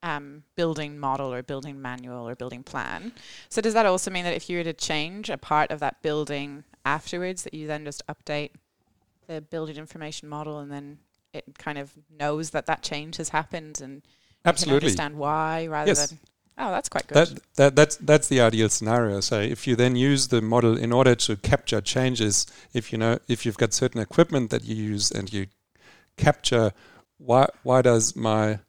um, 0.03 0.45
building 0.55 0.99
model 0.99 1.33
or 1.33 1.43
building 1.43 1.81
manual 1.81 2.29
or 2.29 2.35
building 2.35 2.63
plan. 2.63 3.13
So 3.49 3.63
does 3.63 3.73
that 3.75 3.87
also 3.87 4.11
mean 4.11 4.25
that 4.25 4.35
if 4.35 4.51
you 4.51 4.59
were 4.59 4.65
to 4.65 4.75
change 4.75 5.31
a 5.31 5.39
part 5.39 5.71
of 5.71 5.81
that 5.81 6.03
building 6.03 6.65
afterwards, 6.85 7.45
that 7.45 7.55
you 7.55 7.67
then 7.67 7.87
just 7.87 8.07
update 8.07 8.51
the 9.27 9.41
building 9.41 9.77
information 9.77 10.29
model 10.29 10.59
and 10.59 10.71
then 10.71 10.99
it 11.35 11.59
kind 11.59 11.79
of 11.79 11.93
knows 12.09 12.51
that 12.51 12.67
that 12.67 12.83
change 12.83 13.17
has 13.17 13.31
happened 13.31 13.81
and 13.81 14.03
Absolutely. 14.45 14.87
understand 14.87 15.17
why 15.17 15.67
rather 15.67 15.91
Yes. 15.91 16.11
than 16.11 16.19
oh 16.59 16.71
that's 16.71 16.89
quite 16.89 17.07
good. 17.09 17.17
That, 17.17 17.41
that 17.57 17.77
that's 17.77 17.97
that's 17.97 18.29
the 18.29 18.41
ideal 18.41 18.69
scenario. 18.69 19.21
So 19.21 19.41
if 19.41 19.67
you 19.67 19.77
then 19.77 19.97
use 19.97 20.29
the 20.29 20.41
model 20.41 20.77
in 20.77 20.93
order 20.93 21.15
to 21.15 21.37
capture 21.37 21.81
changes, 21.81 22.47
if 22.73 22.93
you 22.93 22.99
know 22.99 23.19
if 23.29 23.45
you've 23.45 23.59
got 23.59 23.73
certain 23.73 24.01
equipment 24.01 24.51
that 24.51 24.65
you 24.65 24.77
use 24.77 25.11
and 25.11 25.33
you 25.33 25.47
capture 26.17 26.73
why 27.19 27.49
why 27.63 27.83
does 27.83 28.15
my 28.15 28.61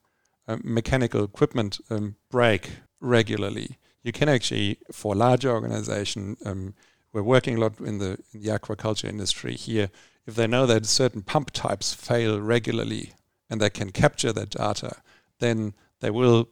um, 0.47 0.61
mechanical 0.63 1.23
equipment 1.23 1.79
um, 1.89 2.15
break 2.29 2.71
regularly, 2.99 3.77
you 4.03 4.11
can 4.11 4.29
actually 4.29 4.79
for 4.91 5.13
a 5.13 5.17
larger 5.17 5.51
organization. 5.51 6.37
Um, 6.45 6.73
we're 7.13 7.23
working 7.23 7.57
a 7.57 7.61
lot 7.61 7.79
in 7.79 7.99
the 7.99 8.17
in 8.33 8.41
the 8.41 8.49
aquaculture 8.49 9.07
industry 9.09 9.55
here. 9.55 9.89
If 10.25 10.35
they 10.35 10.47
know 10.47 10.65
that 10.65 10.85
certain 10.85 11.21
pump 11.21 11.51
types 11.51 11.93
fail 11.93 12.39
regularly 12.39 13.13
and 13.49 13.61
they 13.61 13.69
can 13.69 13.91
capture 13.91 14.33
that 14.33 14.51
data, 14.51 14.97
then 15.39 15.73
they 15.99 16.09
will 16.09 16.49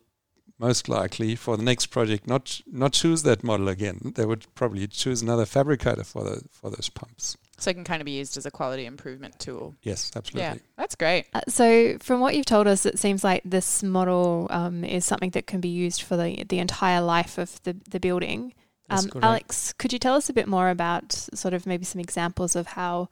most 0.59 0.87
likely 0.87 1.35
for 1.35 1.57
the 1.57 1.63
next 1.63 1.87
project 1.87 2.27
not 2.27 2.61
not 2.67 2.93
choose 2.93 3.23
that 3.23 3.43
model 3.43 3.67
again. 3.67 4.13
They 4.15 4.25
would 4.25 4.45
probably 4.55 4.87
choose 4.87 5.21
another 5.21 5.45
fabricator 5.45 6.03
for 6.03 6.23
the 6.23 6.41
for 6.51 6.69
those 6.69 6.89
pumps. 6.89 7.37
so 7.57 7.71
it 7.71 7.73
can 7.73 7.83
kind 7.83 8.01
of 8.01 8.05
be 8.05 8.11
used 8.11 8.37
as 8.37 8.45
a 8.45 8.51
quality 8.51 8.85
improvement 8.85 9.39
tool. 9.39 9.75
Yes, 9.81 10.11
absolutely. 10.15 10.43
Yeah, 10.43 10.55
that's 10.77 10.95
great. 10.95 11.25
Uh, 11.33 11.41
so, 11.47 11.97
from 11.99 12.19
what 12.19 12.35
you've 12.35 12.45
told 12.45 12.67
us, 12.67 12.85
it 12.85 12.99
seems 12.99 13.23
like 13.23 13.41
this 13.43 13.83
model 13.83 14.47
um, 14.49 14.83
is 14.83 15.05
something 15.05 15.31
that 15.31 15.47
can 15.47 15.59
be 15.59 15.69
used 15.69 16.01
for 16.03 16.15
the 16.15 16.43
the 16.47 16.59
entire 16.59 17.01
life 17.01 17.37
of 17.37 17.61
the 17.63 17.75
the 17.89 17.99
building. 17.99 18.53
Um. 18.89 19.09
Alex, 19.21 19.73
could 19.73 19.91
you 19.91 19.99
tell 19.99 20.15
us 20.15 20.29
a 20.29 20.33
bit 20.33 20.47
more 20.47 20.69
about 20.69 21.13
sort 21.13 21.53
of 21.53 21.65
maybe 21.65 21.85
some 21.85 22.01
examples 22.01 22.55
of 22.55 22.67
how 22.67 23.09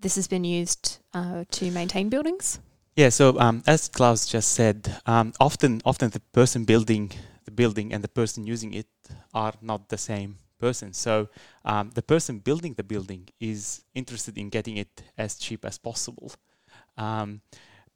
this 0.00 0.16
has 0.16 0.28
been 0.28 0.44
used 0.44 0.98
uh, 1.14 1.44
to 1.50 1.70
maintain 1.70 2.08
buildings? 2.08 2.60
Yeah, 2.96 3.10
so 3.10 3.38
um, 3.38 3.62
as 3.66 3.88
Klaus 3.88 4.26
just 4.26 4.52
said, 4.52 5.00
um, 5.06 5.32
often 5.40 5.80
often 5.84 6.10
the 6.10 6.20
person 6.32 6.64
building 6.64 7.12
the 7.44 7.50
building 7.50 7.92
and 7.92 8.02
the 8.04 8.08
person 8.08 8.46
using 8.46 8.74
it 8.74 8.88
are 9.32 9.54
not 9.62 9.88
the 9.88 9.98
same 9.98 10.38
person. 10.58 10.92
So 10.92 11.28
um, 11.64 11.90
the 11.94 12.02
person 12.02 12.38
building 12.38 12.74
the 12.74 12.84
building 12.84 13.28
is 13.40 13.82
interested 13.94 14.36
in 14.36 14.50
getting 14.50 14.76
it 14.76 15.02
as 15.16 15.36
cheap 15.36 15.64
as 15.64 15.78
possible, 15.78 16.32
um, 16.96 17.40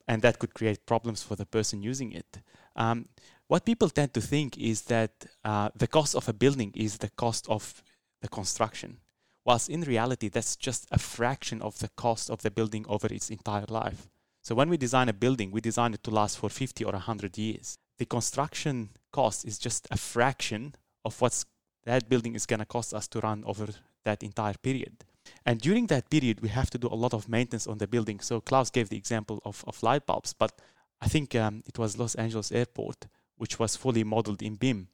and 0.09 0.23
that 0.23 0.39
could 0.39 0.55
create 0.55 0.87
problems 0.87 1.23
for 1.23 1.37
the 1.37 1.47
person 1.47 1.83
using 1.83 2.13
it. 2.13 2.41
Um, 2.77 3.09
what 3.47 3.65
people 3.65 3.91
tend 3.91 4.15
to 4.15 4.21
think 4.21 4.57
is 4.59 4.83
that 4.83 5.27
uh, 5.45 5.69
the 5.77 5.87
cost 5.87 6.15
of 6.15 6.29
a 6.29 6.33
building 6.33 6.73
is 6.75 6.99
the 6.99 7.11
cost 7.11 7.47
of 7.49 7.83
the 8.23 8.29
construction, 8.29 8.99
whilst 9.45 9.69
in 9.69 9.83
reality 9.83 10.29
that's 10.29 10.57
just 10.57 10.87
a 10.91 10.99
fraction 10.99 11.61
of 11.63 11.79
the 11.79 11.91
cost 11.97 12.31
of 12.31 12.43
the 12.43 12.51
building 12.51 12.85
over 12.89 13.07
its 13.09 13.31
entire 13.31 13.67
life. 13.69 14.09
So 14.43 14.55
when 14.55 14.69
we 14.69 14.77
design 14.77 15.09
a 15.09 15.15
building, 15.15 15.51
we 15.51 15.61
design 15.61 15.95
it 15.95 16.03
to 16.05 16.11
last 16.11 16.39
for 16.39 16.51
50 16.51 16.85
or 16.85 16.93
100 16.93 17.39
years. 17.39 17.79
The 17.99 18.05
construction 18.05 18.91
cost 19.13 19.47
is 19.47 19.59
just 19.59 19.89
a 19.91 19.97
fraction 19.97 20.75
of 21.05 21.21
what 21.21 21.45
that 21.85 22.09
building 22.09 22.35
is 22.35 22.47
going 22.47 22.61
to 22.61 22.67
cost 22.67 22.93
us 22.93 23.07
to 23.09 23.21
run 23.21 23.45
over 23.47 23.69
that 24.05 24.23
entire 24.23 24.55
period. 24.55 25.05
And 25.47 25.61
during 25.61 25.87
that 25.87 26.11
period, 26.11 26.41
we 26.41 26.49
have 26.49 26.71
to 26.71 26.79
do 26.79 26.89
a 26.89 26.95
lot 26.95 27.15
of 27.15 27.29
maintenance 27.29 27.67
on 27.67 27.79
the 27.79 27.87
building. 27.87 28.21
So 28.21 28.41
Klaus 28.41 28.71
gave 28.71 28.89
the 28.89 28.97
example 28.97 29.41
of, 29.45 29.65
of 29.67 29.83
light 29.83 30.07
bulbs, 30.07 30.35
but 30.35 30.61
I 31.01 31.09
think 31.09 31.35
um, 31.35 31.63
it 31.67 31.79
was 31.79 31.99
Los 31.99 32.15
Angeles 32.15 32.53
Airport, 32.53 33.07
which 33.37 33.59
was 33.59 33.77
fully 33.77 34.05
modeled 34.05 34.43
in 34.43 34.57
BIM. 34.57 34.89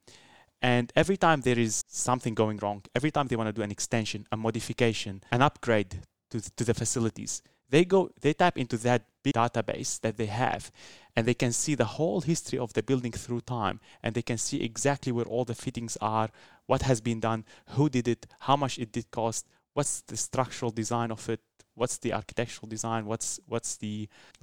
And 0.63 0.93
every 0.95 1.17
time 1.17 1.41
there 1.41 1.59
is 1.59 1.83
something 1.89 2.35
going 2.35 2.59
wrong, 2.59 2.83
every 2.95 3.11
time 3.11 3.29
they 3.29 3.37
want 3.37 3.49
to 3.49 3.53
do 3.53 3.63
an 3.63 3.71
extension, 3.71 4.27
a 4.31 4.37
modification, 4.37 5.23
an 5.33 5.43
upgrade 5.43 6.01
to, 6.31 6.41
to 6.57 6.65
the 6.65 6.75
facilities, 6.75 7.43
they 7.71 7.85
go 7.85 8.11
they 8.21 8.35
tap 8.35 8.59
into 8.59 8.77
that 8.79 9.05
big 9.23 9.35
database 9.35 10.01
that 10.01 10.17
they 10.17 10.27
have 10.27 10.71
and 11.17 11.27
they 11.27 11.35
can 11.35 11.53
see 11.53 11.75
the 11.75 11.85
whole 11.85 12.21
history 12.21 12.59
of 12.59 12.73
the 12.73 12.83
building 12.83 13.13
through 13.13 13.41
time 13.41 13.81
and 14.03 14.15
they 14.15 14.23
can 14.23 14.39
see 14.39 14.63
exactly 14.63 15.13
where 15.13 15.27
all 15.27 15.45
the 15.45 15.55
fittings 15.55 15.97
are 16.01 16.29
what 16.67 16.83
has 16.83 17.01
been 17.01 17.21
done 17.21 17.45
who 17.71 17.89
did 17.89 18.09
it 18.09 18.27
how 18.41 18.57
much 18.57 18.79
it 18.79 18.93
did 18.93 19.11
cost 19.11 19.47
what's 19.75 20.01
the 20.03 20.17
structural 20.17 20.71
design 20.71 21.11
of 21.11 21.29
it 21.29 21.41
what's 21.81 21.99
the 22.05 22.13
architectural 22.21 22.69
design 22.77 23.03
what's 23.13 23.31
what's 23.53 23.73
the 23.85 23.95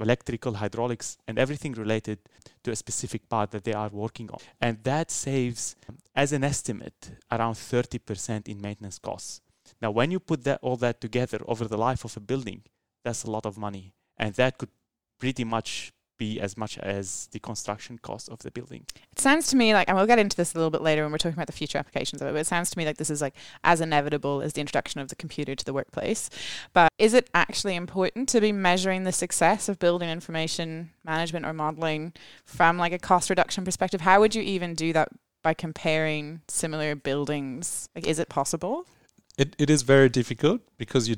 electrical 0.05 0.53
hydraulics 0.61 1.07
and 1.27 1.35
everything 1.43 1.73
related 1.73 2.19
to 2.63 2.71
a 2.71 2.75
specific 2.83 3.21
part 3.33 3.51
that 3.51 3.63
they 3.63 3.75
are 3.83 3.89
working 3.89 4.29
on. 4.35 4.39
And 4.65 4.73
that 4.91 5.07
saves 5.11 5.75
as 6.15 6.29
an 6.37 6.43
estimate 6.43 6.99
around 7.31 7.55
30% 7.55 8.47
in 8.47 8.57
maintenance 8.67 8.99
costs. 8.99 9.41
Now 9.81 9.91
when 9.91 10.09
you 10.13 10.19
put 10.19 10.43
that 10.47 10.59
all 10.65 10.77
that 10.77 10.97
together 11.05 11.39
over 11.51 11.65
the 11.65 11.77
life 11.87 12.03
of 12.03 12.17
a 12.17 12.23
building 12.31 12.61
that's 13.07 13.23
a 13.23 13.31
lot 13.31 13.45
of 13.45 13.57
money. 13.57 13.93
And 14.17 14.33
that 14.35 14.57
could 14.57 14.73
pretty 15.17 15.45
much 15.45 15.93
be 16.17 16.39
as 16.39 16.57
much 16.57 16.77
as 16.79 17.27
the 17.31 17.39
construction 17.39 17.97
cost 17.99 18.29
of 18.29 18.39
the 18.39 18.51
building 18.51 18.85
It 19.11 19.19
sounds 19.19 19.47
to 19.47 19.55
me 19.55 19.73
like, 19.73 19.87
and 19.87 19.97
we'll 19.97 20.07
get 20.07 20.19
into 20.19 20.35
this 20.35 20.53
a 20.53 20.57
little 20.57 20.71
bit 20.71 20.81
later 20.81 21.03
when 21.03 21.11
we're 21.11 21.17
talking 21.17 21.37
about 21.37 21.47
the 21.47 21.53
future 21.53 21.77
applications 21.77 22.21
of 22.21 22.27
it, 22.27 22.31
but 22.31 22.39
it 22.39 22.47
sounds 22.47 22.69
to 22.71 22.77
me 22.77 22.85
like 22.85 22.97
this 22.97 23.09
is 23.09 23.21
like 23.21 23.35
as 23.63 23.81
inevitable 23.81 24.41
as 24.41 24.53
the 24.53 24.61
introduction 24.61 25.01
of 25.01 25.09
the 25.09 25.15
computer 25.15 25.55
to 25.55 25.65
the 25.65 25.73
workplace. 25.73 26.29
But 26.73 26.91
is 26.97 27.13
it 27.13 27.29
actually 27.33 27.75
important 27.75 28.29
to 28.29 28.41
be 28.41 28.51
measuring 28.51 29.03
the 29.03 29.11
success 29.11 29.69
of 29.69 29.79
building 29.79 30.09
information 30.09 30.91
management 31.03 31.45
or 31.45 31.53
modeling 31.53 32.13
from 32.45 32.77
like 32.77 32.93
a 32.93 32.99
cost 32.99 33.29
reduction 33.29 33.63
perspective? 33.63 34.01
How 34.01 34.19
would 34.19 34.35
you 34.35 34.41
even 34.41 34.75
do 34.75 34.93
that 34.93 35.09
by 35.43 35.53
comparing 35.53 36.41
similar 36.47 36.95
buildings? 36.95 37.89
Like, 37.95 38.07
is 38.07 38.19
it 38.19 38.29
possible? 38.29 38.85
It 39.37 39.55
it 39.57 39.69
is 39.69 39.83
very 39.83 40.09
difficult 40.09 40.61
because 40.77 41.07
you 41.07 41.17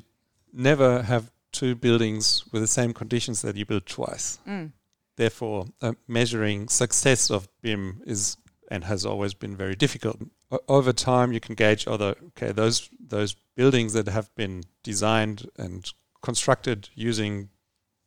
never 0.54 1.04
have 1.04 1.32
two 1.52 1.76
buildings 1.76 2.44
with 2.52 2.62
the 2.62 2.68
same 2.68 2.94
conditions 2.94 3.42
that 3.42 3.56
you 3.56 3.66
build 3.66 3.86
twice. 3.86 4.40
Mm. 4.48 4.72
Therefore, 5.20 5.66
uh, 5.82 5.96
measuring 6.08 6.70
success 6.70 7.30
of 7.30 7.50
BIM 7.62 8.02
is 8.06 8.38
and 8.72 8.86
has 8.86 9.06
always 9.06 9.34
been 9.34 9.54
very 9.54 9.76
difficult. 9.76 10.22
O- 10.50 10.62
over 10.70 10.94
time, 10.94 11.34
you 11.34 11.42
can 11.42 11.56
gauge 11.56 11.86
other 11.86 12.16
okay 12.28 12.54
those 12.54 12.90
those 12.98 13.36
buildings 13.58 13.92
that 13.92 14.08
have 14.08 14.34
been 14.36 14.64
designed 14.82 15.50
and 15.58 15.92
constructed 16.22 16.88
using 16.96 17.50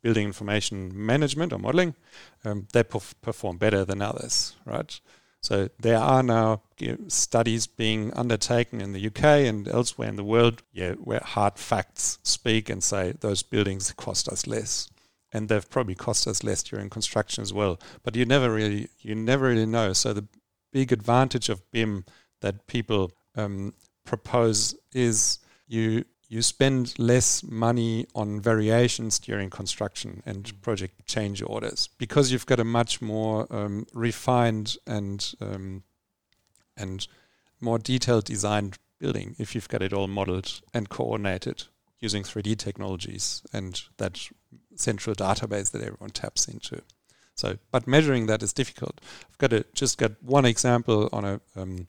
building 0.01 0.25
information 0.25 0.91
management 0.93 1.53
or 1.53 1.59
modeling, 1.59 1.93
um, 2.45 2.67
they 2.73 2.83
perf- 2.83 3.13
perform 3.21 3.57
better 3.57 3.85
than 3.85 4.01
others, 4.01 4.55
right? 4.65 4.99
So 5.39 5.69
there 5.79 5.99
are 5.99 6.23
now 6.23 6.63
studies 7.09 7.67
being 7.67 8.11
undertaken 8.13 8.81
in 8.81 8.93
the 8.93 9.07
UK 9.07 9.45
and 9.45 9.67
elsewhere 9.67 10.09
in 10.09 10.15
the 10.15 10.23
world, 10.23 10.63
yeah, 10.71 10.93
where 10.93 11.21
hard 11.23 11.59
facts 11.59 12.17
speak 12.23 12.71
and 12.71 12.83
say 12.83 13.13
those 13.19 13.43
buildings 13.43 13.91
cost 13.91 14.27
us 14.27 14.47
less, 14.47 14.89
and 15.33 15.49
they've 15.49 15.69
probably 15.69 15.95
cost 15.95 16.27
us 16.27 16.43
less 16.43 16.61
during 16.63 16.89
construction 16.89 17.41
as 17.41 17.51
well. 17.51 17.79
But 18.03 18.15
you 18.15 18.25
never 18.25 18.53
really, 18.53 18.89
you 19.01 19.15
never 19.15 19.47
really 19.47 19.65
know. 19.65 19.91
So 19.93 20.13
the 20.13 20.27
big 20.71 20.91
advantage 20.91 21.49
of 21.49 21.69
BIM 21.71 22.05
that 22.41 22.67
people 22.67 23.11
um, 23.35 23.73
propose 24.05 24.75
is 24.93 25.39
you 25.67 26.05
you 26.29 26.41
spend 26.41 26.97
less 26.97 27.43
money 27.43 28.07
on 28.15 28.41
variations 28.41 29.19
during 29.19 29.51
construction 29.51 30.23
and 30.25 30.59
project 30.63 31.05
change 31.05 31.43
orders 31.43 31.89
because 31.99 32.31
you've 32.31 32.47
got 32.47 32.59
a 32.59 32.63
much 32.63 33.01
more 33.03 33.45
um, 33.51 33.85
refined 33.93 34.75
and 34.87 35.35
um, 35.41 35.83
and 36.75 37.07
more 37.61 37.77
detailed 37.77 38.25
designed 38.25 38.79
building 38.99 39.35
if 39.37 39.53
you've 39.53 39.69
got 39.69 39.83
it 39.83 39.93
all 39.93 40.07
modeled 40.07 40.61
and 40.73 40.89
coordinated 40.89 41.65
using 41.99 42.23
3D 42.23 42.57
technologies 42.57 43.43
and 43.53 43.83
that 43.97 44.29
central 44.75 45.15
database 45.15 45.71
that 45.71 45.81
everyone 45.81 46.11
taps 46.11 46.47
into. 46.47 46.81
So, 47.35 47.57
but 47.71 47.87
measuring 47.87 48.27
that 48.27 48.43
is 48.43 48.53
difficult. 48.53 49.01
I've 49.29 49.37
got 49.37 49.53
a, 49.53 49.65
just 49.73 49.97
got 49.97 50.11
one 50.21 50.45
example 50.45 51.09
on 51.11 51.25
a 51.25 51.41
um, 51.55 51.87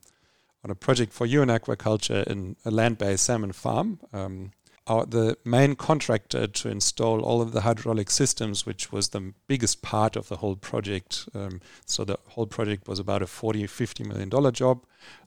on 0.63 0.71
a 0.71 0.75
project 0.75 1.13
for 1.13 1.27
you 1.27 1.43
in 1.43 1.49
aquaculture 1.49 2.25
in 2.25 2.55
a 2.65 2.71
land-based 2.71 3.23
salmon 3.23 3.51
farm. 3.51 3.99
Um, 4.11 4.51
our, 4.87 5.05
the 5.05 5.37
main 5.43 5.75
contractor 5.75 6.47
to 6.47 6.69
install 6.69 7.21
all 7.21 7.41
of 7.41 7.51
the 7.51 7.61
hydraulic 7.61 8.09
systems, 8.11 8.65
which 8.65 8.91
was 8.91 9.09
the 9.09 9.33
biggest 9.47 9.81
part 9.81 10.15
of 10.15 10.27
the 10.27 10.37
whole 10.37 10.55
project. 10.55 11.27
Um, 11.33 11.61
so 11.85 12.03
the 12.03 12.19
whole 12.29 12.45
project 12.45 12.87
was 12.87 12.99
about 12.99 13.21
a 13.21 13.27
40, 13.27 13.65
50 13.67 14.03
million 14.03 14.29
dollar 14.29 14.51
job. 14.51 14.83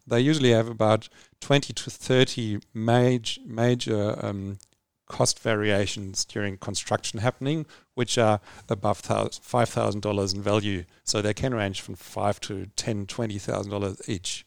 They 0.06 0.20
usually 0.20 0.50
have 0.50 0.68
about 0.68 1.08
20 1.40 1.72
to 1.72 1.90
30 1.90 2.60
major, 2.72 3.40
major 3.44 4.18
um, 4.24 4.58
cost 5.08 5.40
variations 5.40 6.24
during 6.24 6.56
construction 6.58 7.20
happening, 7.20 7.66
which 7.94 8.18
are 8.18 8.40
above 8.68 8.98
five 8.98 9.68
thousand 9.68 10.00
dollars 10.02 10.32
in 10.32 10.42
value. 10.42 10.84
So 11.04 11.20
they 11.20 11.34
can 11.34 11.54
range 11.54 11.80
from 11.80 11.96
five 11.96 12.40
to 12.42 12.66
ten, 12.76 13.06
twenty 13.06 13.38
thousand 13.38 13.70
dollars 13.70 14.00
each. 14.08 14.44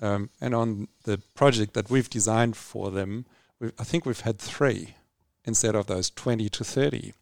Um, 0.00 0.30
and 0.40 0.54
on 0.54 0.88
the 1.04 1.18
project 1.34 1.74
that 1.74 1.90
we've 1.90 2.10
designed 2.10 2.56
for 2.56 2.90
them, 2.90 3.26
I 3.78 3.84
think 3.84 4.04
we've 4.04 4.20
had 4.20 4.38
three 4.38 4.94
instead 5.44 5.74
of 5.74 5.86
those 5.86 6.10
twenty 6.10 6.48
to 6.50 6.64
thirty. 6.64 7.14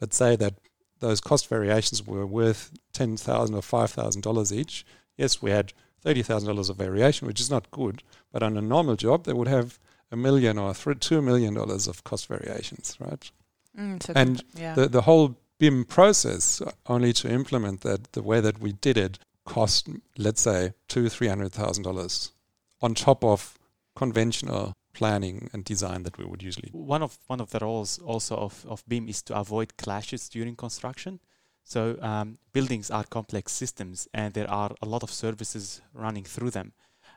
Let's 0.00 0.16
say 0.16 0.36
that 0.36 0.54
those 1.00 1.20
cost 1.20 1.48
variations 1.48 2.06
were 2.06 2.26
worth 2.26 2.70
ten 2.92 3.16
thousand 3.16 3.54
or 3.54 3.62
five 3.62 3.90
thousand 3.90 4.22
dollars 4.22 4.52
each. 4.52 4.86
Yes, 5.16 5.42
we 5.42 5.50
had 5.50 5.72
thirty 6.00 6.22
thousand 6.22 6.48
dollars 6.48 6.70
of 6.70 6.76
variation, 6.76 7.26
which 7.26 7.40
is 7.40 7.50
not 7.50 7.70
good. 7.70 8.02
But 8.32 8.42
on 8.42 8.56
a 8.56 8.62
normal 8.62 8.96
job, 8.96 9.24
they 9.24 9.32
would 9.32 9.48
have 9.48 9.78
a 10.12 10.16
million 10.16 10.58
or 10.58 10.74
three, 10.74 10.94
two 10.94 11.22
million 11.22 11.54
dollars 11.54 11.88
of 11.88 12.04
cost 12.04 12.28
variations, 12.28 12.96
right? 13.00 13.30
Mm, 13.78 14.02
so 14.02 14.12
and 14.14 14.44
yeah. 14.54 14.74
the 14.74 14.88
the 14.88 15.02
whole 15.02 15.36
BIM 15.58 15.84
process, 15.84 16.62
only 16.86 17.12
to 17.14 17.28
implement 17.28 17.80
that 17.80 18.12
the 18.12 18.22
way 18.22 18.40
that 18.40 18.60
we 18.60 18.72
did 18.72 18.96
it, 18.96 19.18
cost 19.44 19.88
let's 20.18 20.42
say 20.42 20.74
two 20.88 21.08
three 21.08 21.28
hundred 21.28 21.52
thousand 21.52 21.82
dollars 21.84 22.32
on 22.80 22.94
top 22.94 23.24
of 23.24 23.58
conventional 23.96 24.74
planning 24.92 25.48
and 25.52 25.64
design 25.64 26.02
that 26.02 26.18
we 26.18 26.24
would 26.24 26.42
usually 26.42 26.68
do. 26.70 26.78
One 26.78 27.02
of 27.02 27.18
one 27.26 27.40
of 27.40 27.50
the 27.50 27.58
roles 27.60 27.98
also 27.98 28.36
of, 28.36 28.66
of 28.68 28.84
BIM 28.86 29.08
is 29.08 29.22
to 29.22 29.38
avoid 29.38 29.76
clashes 29.76 30.28
during 30.28 30.56
construction. 30.56 31.20
So 31.64 31.96
um, 32.02 32.38
buildings 32.52 32.90
are 32.90 33.04
complex 33.04 33.52
systems, 33.52 34.08
and 34.12 34.34
there 34.34 34.50
are 34.50 34.72
a 34.82 34.86
lot 34.86 35.02
of 35.02 35.10
services 35.10 35.80
running 35.94 36.24
through 36.24 36.50
them. 36.50 36.72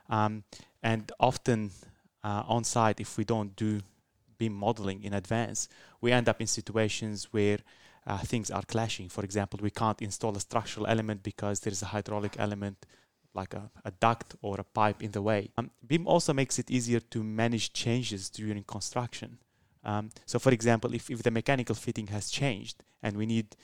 Um, 0.08 0.44
and 0.82 1.10
often 1.18 1.72
uh, 2.26 2.42
on 2.48 2.64
site, 2.64 2.98
if 3.00 3.16
we 3.16 3.24
don't 3.24 3.54
do 3.54 3.80
BIM 4.38 4.52
modeling 4.52 5.04
in 5.04 5.14
advance, 5.14 5.68
we 6.00 6.10
end 6.10 6.28
up 6.28 6.40
in 6.40 6.48
situations 6.48 7.28
where 7.30 7.58
uh, 8.06 8.18
things 8.18 8.50
are 8.50 8.62
clashing. 8.62 9.08
For 9.08 9.22
example, 9.24 9.60
we 9.62 9.70
can't 9.70 10.02
install 10.02 10.36
a 10.36 10.40
structural 10.40 10.86
element 10.88 11.22
because 11.22 11.60
there 11.60 11.72
is 11.72 11.82
a 11.82 11.86
hydraulic 11.94 12.34
element 12.38 12.84
like 13.32 13.54
a, 13.54 13.70
a 13.84 13.92
duct 13.92 14.34
or 14.42 14.58
a 14.58 14.64
pipe 14.64 15.02
in 15.02 15.12
the 15.12 15.22
way. 15.22 15.50
Um, 15.56 15.70
BIM 15.86 16.08
also 16.08 16.32
makes 16.32 16.58
it 16.58 16.68
easier 16.68 17.00
to 17.14 17.22
manage 17.22 17.72
changes 17.72 18.28
during 18.28 18.64
construction. 18.64 19.38
Um, 19.84 20.10
so, 20.24 20.40
for 20.40 20.52
example, 20.52 20.94
if, 20.94 21.08
if 21.08 21.22
the 21.22 21.30
mechanical 21.30 21.76
fitting 21.76 22.08
has 22.08 22.28
changed 22.28 22.82
and 23.04 23.16
we 23.16 23.26
need 23.26 23.54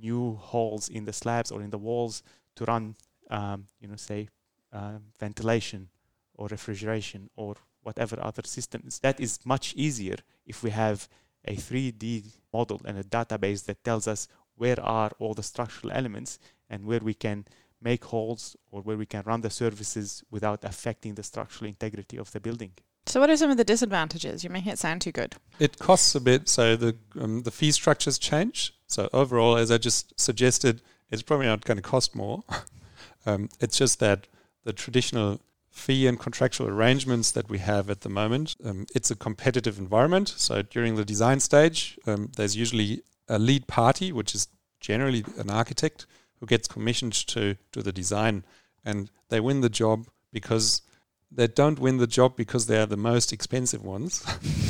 new 0.00 0.36
holes 0.36 0.88
in 0.88 1.06
the 1.06 1.12
slabs 1.12 1.50
or 1.50 1.60
in 1.60 1.70
the 1.70 1.78
walls 1.78 2.22
to 2.54 2.64
run, 2.66 2.94
um, 3.30 3.66
you 3.80 3.88
know, 3.88 3.96
say, 3.96 4.28
uh, 4.72 4.98
ventilation 5.18 5.88
or 6.34 6.46
refrigeration 6.46 7.28
or 7.34 7.56
whatever 7.82 8.18
other 8.20 8.42
systems, 8.44 8.98
that 9.00 9.20
is 9.20 9.38
much 9.44 9.74
easier 9.74 10.16
if 10.46 10.62
we 10.62 10.70
have 10.70 11.08
a 11.44 11.56
3D 11.56 12.24
model 12.52 12.80
and 12.84 12.98
a 12.98 13.04
database 13.04 13.64
that 13.64 13.82
tells 13.84 14.06
us 14.06 14.28
where 14.56 14.80
are 14.80 15.10
all 15.18 15.34
the 15.34 15.42
structural 15.42 15.92
elements 15.92 16.38
and 16.70 16.84
where 16.84 17.00
we 17.00 17.14
can 17.14 17.44
make 17.80 18.04
holes 18.04 18.56
or 18.70 18.80
where 18.82 18.96
we 18.96 19.06
can 19.06 19.22
run 19.26 19.40
the 19.40 19.50
services 19.50 20.22
without 20.30 20.64
affecting 20.64 21.14
the 21.14 21.22
structural 21.22 21.68
integrity 21.68 22.16
of 22.16 22.30
the 22.32 22.40
building. 22.40 22.72
So, 23.06 23.18
what 23.20 23.30
are 23.30 23.36
some 23.36 23.50
of 23.50 23.56
the 23.56 23.64
disadvantages? 23.64 24.44
You're 24.44 24.52
making 24.52 24.72
it 24.72 24.78
sound 24.78 25.00
too 25.00 25.10
good. 25.10 25.34
It 25.58 25.78
costs 25.78 26.14
a 26.14 26.20
bit, 26.20 26.48
so 26.48 26.76
the 26.76 26.96
um, 27.20 27.42
the 27.42 27.50
fee 27.50 27.72
structures 27.72 28.18
change. 28.18 28.74
So 28.86 29.08
overall, 29.12 29.56
as 29.56 29.70
I 29.70 29.78
just 29.78 30.18
suggested, 30.20 30.82
it's 31.10 31.22
probably 31.22 31.46
not 31.46 31.64
going 31.64 31.78
to 31.78 31.82
cost 31.82 32.14
more. 32.14 32.44
um, 33.26 33.48
it's 33.58 33.76
just 33.76 33.98
that 34.00 34.28
the 34.64 34.72
traditional 34.72 35.40
fee 35.72 36.06
and 36.06 36.20
contractual 36.20 36.68
arrangements 36.68 37.30
that 37.32 37.48
we 37.48 37.58
have 37.58 37.88
at 37.88 38.02
the 38.02 38.08
moment, 38.08 38.54
um, 38.62 38.86
it's 38.94 39.10
a 39.10 39.16
competitive 39.16 39.78
environment. 39.78 40.28
So 40.28 40.60
during 40.62 40.96
the 40.96 41.04
design 41.04 41.40
stage, 41.40 41.98
um, 42.06 42.30
there's 42.36 42.54
usually 42.54 43.02
a 43.26 43.38
lead 43.38 43.66
party, 43.66 44.12
which 44.12 44.34
is 44.34 44.48
generally 44.80 45.24
an 45.38 45.50
architect 45.50 46.06
who 46.38 46.46
gets 46.46 46.68
commissioned 46.68 47.14
to 47.14 47.56
do 47.72 47.82
the 47.82 47.92
design, 47.92 48.44
and 48.84 49.10
they 49.30 49.40
win 49.40 49.62
the 49.62 49.70
job 49.70 50.06
because 50.30 50.82
they 51.30 51.46
don't 51.46 51.78
win 51.78 51.96
the 51.96 52.06
job 52.06 52.36
because 52.36 52.66
they 52.66 52.78
are 52.78 52.86
the 52.86 52.96
most 52.96 53.32
expensive 53.32 53.82
ones, 53.82 54.22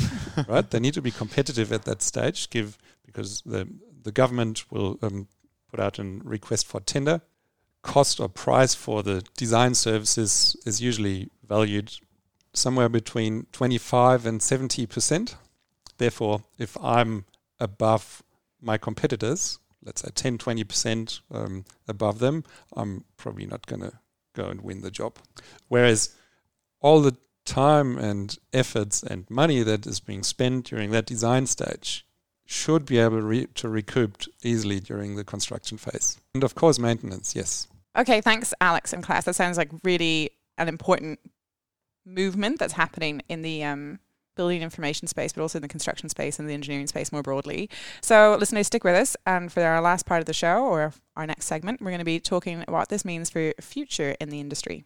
right? 0.47 0.69
They 0.69 0.79
need 0.79 0.93
to 0.93 1.01
be 1.01 1.11
competitive 1.11 1.73
at 1.73 1.83
that 1.83 2.01
stage, 2.01 2.49
give 2.49 2.77
because 3.05 3.41
the 3.41 3.67
the 4.03 4.11
government 4.11 4.71
will 4.71 4.97
um, 5.01 5.27
put 5.69 5.79
out 5.79 5.99
a 5.99 6.03
request 6.23 6.65
for 6.67 6.79
tender. 6.79 7.21
Cost 7.83 8.19
or 8.19 8.29
price 8.29 8.73
for 8.73 9.03
the 9.03 9.23
design 9.37 9.75
services 9.75 10.55
is 10.65 10.81
usually 10.81 11.29
valued 11.47 11.91
somewhere 12.53 12.89
between 12.89 13.45
25 13.51 14.25
and 14.25 14.41
70 14.41 14.87
percent. 14.87 15.35
Therefore, 15.97 16.43
if 16.57 16.75
I'm 16.81 17.25
above 17.59 18.23
my 18.61 18.77
competitors, 18.77 19.59
let's 19.85 20.01
say 20.01 20.09
10, 20.13 20.37
20% 20.37 21.21
um, 21.31 21.65
above 21.87 22.19
them, 22.19 22.43
I'm 22.75 23.03
probably 23.17 23.45
not 23.45 23.65
going 23.67 23.81
to 23.81 23.93
go 24.33 24.45
and 24.45 24.61
win 24.61 24.81
the 24.81 24.91
job. 24.91 25.17
Whereas 25.67 26.15
all 26.81 27.01
the 27.01 27.17
time 27.45 27.97
and 27.97 28.37
efforts 28.53 29.03
and 29.03 29.29
money 29.29 29.63
that 29.63 29.85
is 29.85 29.99
being 29.99 30.23
spent 30.23 30.65
during 30.65 30.91
that 30.91 31.05
design 31.05 31.45
stage 31.45 32.05
should 32.45 32.85
be 32.85 32.97
able 32.97 33.21
re- 33.21 33.47
to 33.55 33.69
recoup 33.69 34.23
easily 34.43 34.79
during 34.79 35.15
the 35.15 35.23
construction 35.23 35.77
phase. 35.77 36.17
And 36.33 36.43
of 36.43 36.55
course, 36.55 36.79
maintenance, 36.79 37.35
yes. 37.35 37.67
Okay, 37.97 38.21
thanks, 38.21 38.53
Alex 38.59 38.93
and 38.93 39.03
Klaus. 39.03 39.25
That 39.25 39.35
sounds 39.35 39.57
like 39.57 39.69
really 39.83 40.31
an 40.57 40.67
important 40.67 41.19
movement 42.05 42.59
that's 42.59 42.73
happening 42.73 43.21
in 43.29 43.43
the 43.43 43.63
um, 43.63 43.99
building 44.35 44.61
information 44.61 45.07
space, 45.07 45.33
but 45.33 45.41
also 45.41 45.59
in 45.59 45.61
the 45.61 45.67
construction 45.67 46.09
space 46.09 46.39
and 46.39 46.49
the 46.49 46.53
engineering 46.53 46.87
space 46.87 47.11
more 47.11 47.21
broadly. 47.21 47.69
So, 48.01 48.35
listeners, 48.39 48.67
stick 48.67 48.83
with 48.83 48.95
us. 48.95 49.15
And 49.25 49.51
for 49.51 49.61
our 49.61 49.81
last 49.81 50.05
part 50.05 50.19
of 50.19 50.25
the 50.25 50.33
show, 50.33 50.65
or 50.65 50.93
our 51.15 51.27
next 51.27 51.45
segment, 51.45 51.81
we're 51.81 51.91
going 51.91 51.99
to 51.99 52.05
be 52.05 52.19
talking 52.19 52.63
about 52.63 52.71
what 52.71 52.89
this 52.89 53.05
means 53.05 53.29
for 53.29 53.53
future 53.61 54.15
in 54.19 54.29
the 54.29 54.39
industry. 54.39 54.85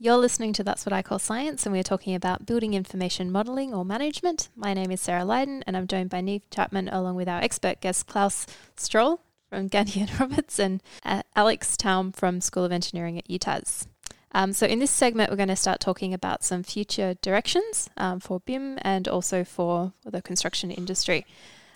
You're 0.00 0.16
listening 0.16 0.52
to 0.52 0.62
That's 0.62 0.86
What 0.86 0.92
I 0.92 1.02
Call 1.02 1.18
Science, 1.18 1.66
and 1.66 1.72
we're 1.72 1.82
talking 1.82 2.14
about 2.14 2.46
building 2.46 2.72
information 2.72 3.32
modelling 3.32 3.74
or 3.74 3.84
management. 3.84 4.48
My 4.54 4.72
name 4.72 4.92
is 4.92 5.00
Sarah 5.00 5.24
Lydon, 5.24 5.64
and 5.66 5.76
I'm 5.76 5.88
joined 5.88 6.08
by 6.08 6.20
Neve 6.20 6.48
Chapman 6.50 6.88
along 6.88 7.16
with 7.16 7.28
our 7.28 7.40
expert 7.40 7.80
guest 7.80 8.06
Klaus 8.06 8.46
Stroll 8.76 9.20
from 9.50 9.66
Gandy 9.66 10.00
and 10.02 10.20
Roberts 10.20 10.60
and 10.60 10.80
uh, 11.04 11.22
Alex 11.34 11.76
Taoum 11.76 12.12
from 12.12 12.40
School 12.40 12.64
of 12.64 12.70
Engineering 12.70 13.18
at 13.18 13.26
UTAS. 13.28 13.88
Um, 14.30 14.52
so, 14.52 14.66
in 14.66 14.78
this 14.78 14.92
segment, 14.92 15.30
we're 15.30 15.36
going 15.36 15.48
to 15.48 15.56
start 15.56 15.80
talking 15.80 16.14
about 16.14 16.44
some 16.44 16.62
future 16.62 17.14
directions 17.20 17.90
um, 17.96 18.20
for 18.20 18.38
BIM 18.38 18.78
and 18.82 19.08
also 19.08 19.42
for 19.42 19.94
the 20.04 20.22
construction 20.22 20.70
industry. 20.70 21.26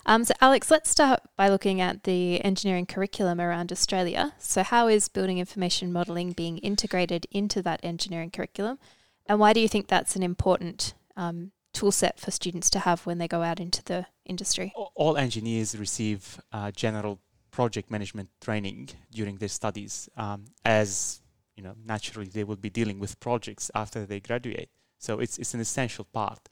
Um, 0.04 0.24
so, 0.24 0.34
Alex, 0.40 0.70
let's 0.70 0.90
start 0.90 1.20
by 1.36 1.48
looking 1.48 1.80
at 1.80 2.04
the 2.04 2.44
engineering 2.44 2.86
curriculum 2.86 3.40
around 3.40 3.70
Australia. 3.70 4.34
So, 4.38 4.62
how 4.62 4.88
is 4.88 5.08
building 5.08 5.38
information 5.38 5.92
modelling 5.92 6.32
being 6.32 6.58
integrated 6.58 7.26
into 7.30 7.62
that 7.62 7.80
engineering 7.82 8.30
curriculum? 8.30 8.78
And 9.26 9.38
why 9.38 9.52
do 9.52 9.60
you 9.60 9.68
think 9.68 9.86
that's 9.86 10.16
an 10.16 10.22
important 10.22 10.94
um, 11.16 11.52
tool 11.72 11.92
set 11.92 12.18
for 12.18 12.30
students 12.30 12.68
to 12.70 12.80
have 12.80 13.06
when 13.06 13.18
they 13.18 13.28
go 13.28 13.42
out 13.42 13.60
into 13.60 13.84
the 13.84 14.06
industry? 14.24 14.72
All 14.94 15.16
engineers 15.16 15.78
receive 15.78 16.40
uh, 16.52 16.72
general 16.72 17.20
project 17.52 17.90
management 17.90 18.30
training 18.40 18.88
during 19.12 19.36
their 19.36 19.48
studies, 19.48 20.08
um, 20.16 20.46
as 20.64 21.20
you 21.56 21.62
know, 21.62 21.74
naturally 21.84 22.28
they 22.28 22.44
will 22.44 22.56
be 22.56 22.70
dealing 22.70 22.98
with 22.98 23.20
projects 23.20 23.70
after 23.74 24.04
they 24.04 24.20
graduate. 24.20 24.70
So 24.98 25.20
it's 25.20 25.38
it's 25.38 25.54
an 25.54 25.60
essential 25.60 26.04
part. 26.04 26.48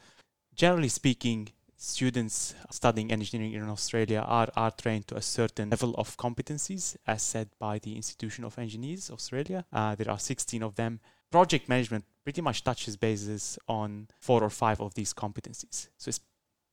Generally 0.54 0.90
speaking, 0.90 1.48
students 1.82 2.54
studying 2.70 3.10
engineering 3.10 3.54
in 3.54 3.68
Australia 3.70 4.20
are, 4.20 4.48
are 4.54 4.70
trained 4.70 5.08
to 5.08 5.16
a 5.16 5.22
certain 5.22 5.70
level 5.70 5.94
of 5.94 6.14
competencies, 6.18 6.94
as 7.06 7.22
said 7.22 7.48
by 7.58 7.78
the 7.78 7.96
Institution 7.96 8.44
of 8.44 8.58
Engineers 8.58 9.10
Australia. 9.10 9.64
Uh, 9.72 9.94
there 9.94 10.10
are 10.10 10.18
16 10.18 10.62
of 10.62 10.74
them. 10.76 11.00
Project 11.30 11.70
management 11.70 12.04
pretty 12.22 12.42
much 12.42 12.62
touches 12.64 12.98
bases 12.98 13.58
on 13.66 14.08
four 14.20 14.42
or 14.44 14.50
five 14.50 14.78
of 14.80 14.92
these 14.92 15.14
competencies. 15.14 15.88
So 15.96 16.10
it's 16.10 16.20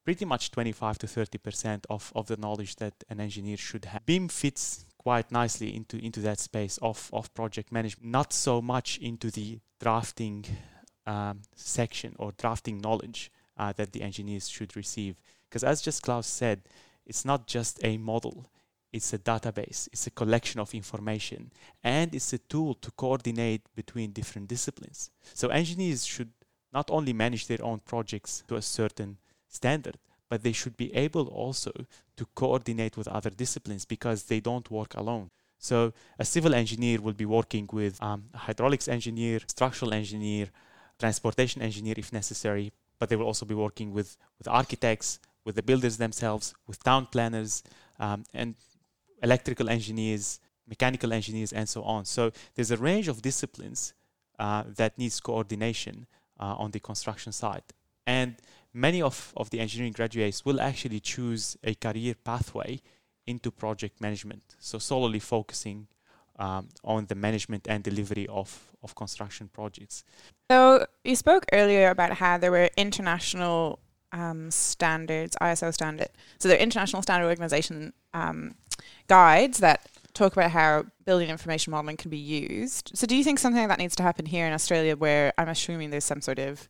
pretty 0.03 0.25
much 0.25 0.51
25 0.51 0.97
to 0.99 1.07
30 1.07 1.37
percent 1.37 1.87
of, 1.89 2.11
of 2.13 2.27
the 2.27 2.35
knowledge 2.35 2.75
that 2.75 2.93
an 3.09 3.21
engineer 3.21 3.55
should 3.55 3.85
have. 3.85 4.05
BIM 4.05 4.27
fits 4.27 4.85
quite 4.97 5.31
nicely 5.31 5.73
into, 5.73 5.97
into 6.03 6.19
that 6.19 6.39
space 6.39 6.77
of, 6.81 7.09
of 7.13 7.33
project 7.33 7.71
management, 7.71 8.11
not 8.11 8.33
so 8.33 8.61
much 8.61 8.97
into 8.97 9.31
the 9.31 9.59
drafting 9.79 10.43
um, 11.05 11.39
section 11.55 12.13
or 12.19 12.33
drafting 12.33 12.79
knowledge 12.79 13.31
uh, 13.57 13.73
that 13.73 13.91
the 13.91 14.01
engineers 14.01 14.47
should 14.49 14.75
receive. 14.75 15.15
Because 15.49 15.63
as 15.63 15.81
just 15.81 16.03
Klaus 16.03 16.27
said, 16.27 16.61
it's 17.05 17.25
not 17.25 17.47
just 17.47 17.79
a 17.83 17.97
model, 17.97 18.49
it's 18.91 19.13
a 19.13 19.17
database, 19.17 19.87
it's 19.91 20.07
a 20.07 20.11
collection 20.11 20.59
of 20.59 20.73
information, 20.73 21.51
and 21.83 22.13
it's 22.13 22.33
a 22.33 22.37
tool 22.37 22.73
to 22.75 22.91
coordinate 22.91 23.61
between 23.75 24.11
different 24.11 24.47
disciplines. 24.47 25.11
So 25.33 25.49
engineers 25.49 26.05
should 26.05 26.31
not 26.73 26.89
only 26.91 27.13
manage 27.13 27.47
their 27.47 27.63
own 27.63 27.79
projects 27.79 28.43
to 28.47 28.55
a 28.55 28.61
certain 28.61 29.17
standard, 29.47 29.97
but 30.29 30.43
they 30.43 30.51
should 30.51 30.75
be 30.75 30.93
able 30.93 31.27
also 31.27 31.71
to 32.17 32.25
coordinate 32.35 32.97
with 32.97 33.07
other 33.07 33.29
disciplines 33.29 33.85
because 33.85 34.23
they 34.23 34.41
don't 34.41 34.69
work 34.69 34.93
alone. 34.95 35.29
So 35.59 35.93
a 36.19 36.25
civil 36.25 36.53
engineer 36.53 37.01
will 37.01 37.13
be 37.13 37.25
working 37.25 37.69
with 37.71 38.01
um, 38.03 38.25
a 38.33 38.37
hydraulics 38.37 38.87
engineer, 38.87 39.39
structural 39.47 39.93
engineer, 39.93 40.47
transportation 40.99 41.61
engineer 41.61 41.95
if 41.97 42.11
necessary, 42.13 42.71
but 42.99 43.09
they 43.09 43.15
will 43.15 43.25
also 43.25 43.45
be 43.45 43.55
working 43.55 43.93
with, 43.93 44.17
with 44.37 44.47
architects, 44.47 45.19
with 45.45 45.55
the 45.55 45.63
builders 45.63 45.97
themselves, 45.97 46.53
with 46.67 46.83
town 46.83 47.07
planners, 47.11 47.63
um, 47.99 48.23
and 48.33 48.55
electrical 49.23 49.69
engineers, 49.69 50.39
mechanical 50.67 51.13
engineers, 51.13 51.53
and 51.53 51.67
so 51.67 51.83
on. 51.83 52.05
So 52.05 52.31
there's 52.55 52.71
a 52.71 52.77
range 52.77 53.07
of 53.07 53.21
disciplines 53.21 53.93
uh, 54.39 54.63
that 54.75 54.97
needs 54.97 55.19
coordination 55.19 56.07
uh, 56.39 56.55
on 56.57 56.71
the 56.71 56.79
construction 56.79 57.31
side. 57.31 57.63
And 58.05 58.35
many 58.73 59.01
of, 59.01 59.33
of 59.35 59.49
the 59.49 59.59
engineering 59.59 59.93
graduates 59.93 60.45
will 60.45 60.61
actually 60.61 60.99
choose 60.99 61.57
a 61.63 61.73
career 61.75 62.15
pathway 62.23 62.81
into 63.25 63.51
project 63.51 63.99
management. 63.99 64.55
So 64.59 64.79
solely 64.79 65.19
focusing 65.19 65.87
um, 66.39 66.69
on 66.83 67.05
the 67.07 67.15
management 67.15 67.67
and 67.67 67.83
delivery 67.83 68.27
of, 68.27 68.71
of 68.83 68.95
construction 68.95 69.49
projects. 69.51 70.03
So 70.51 70.85
you 71.03 71.15
spoke 71.15 71.45
earlier 71.51 71.89
about 71.89 72.13
how 72.13 72.37
there 72.37 72.51
were 72.51 72.69
international 72.77 73.79
um, 74.11 74.51
standards, 74.51 75.35
ISO 75.41 75.73
standard. 75.73 76.09
So 76.39 76.47
there 76.47 76.57
are 76.57 76.61
international 76.61 77.01
standard 77.01 77.27
organization 77.27 77.93
um, 78.13 78.55
guides 79.07 79.59
that 79.59 79.87
talk 80.17 80.33
about 80.33 80.51
how 80.51 80.85
building 81.05 81.29
information 81.29 81.71
modeling 81.71 81.97
can 81.97 82.09
be 82.09 82.17
used. 82.17 82.91
So, 82.95 83.05
do 83.07 83.15
you 83.15 83.23
think 83.23 83.39
something 83.39 83.61
like 83.61 83.69
that 83.69 83.79
needs 83.79 83.95
to 83.97 84.03
happen 84.03 84.25
here 84.25 84.47
in 84.47 84.53
Australia, 84.53 84.95
where 84.95 85.33
I'm 85.37 85.49
assuming 85.49 85.89
there's 85.89 86.05
some 86.05 86.21
sort 86.21 86.39
of 86.39 86.67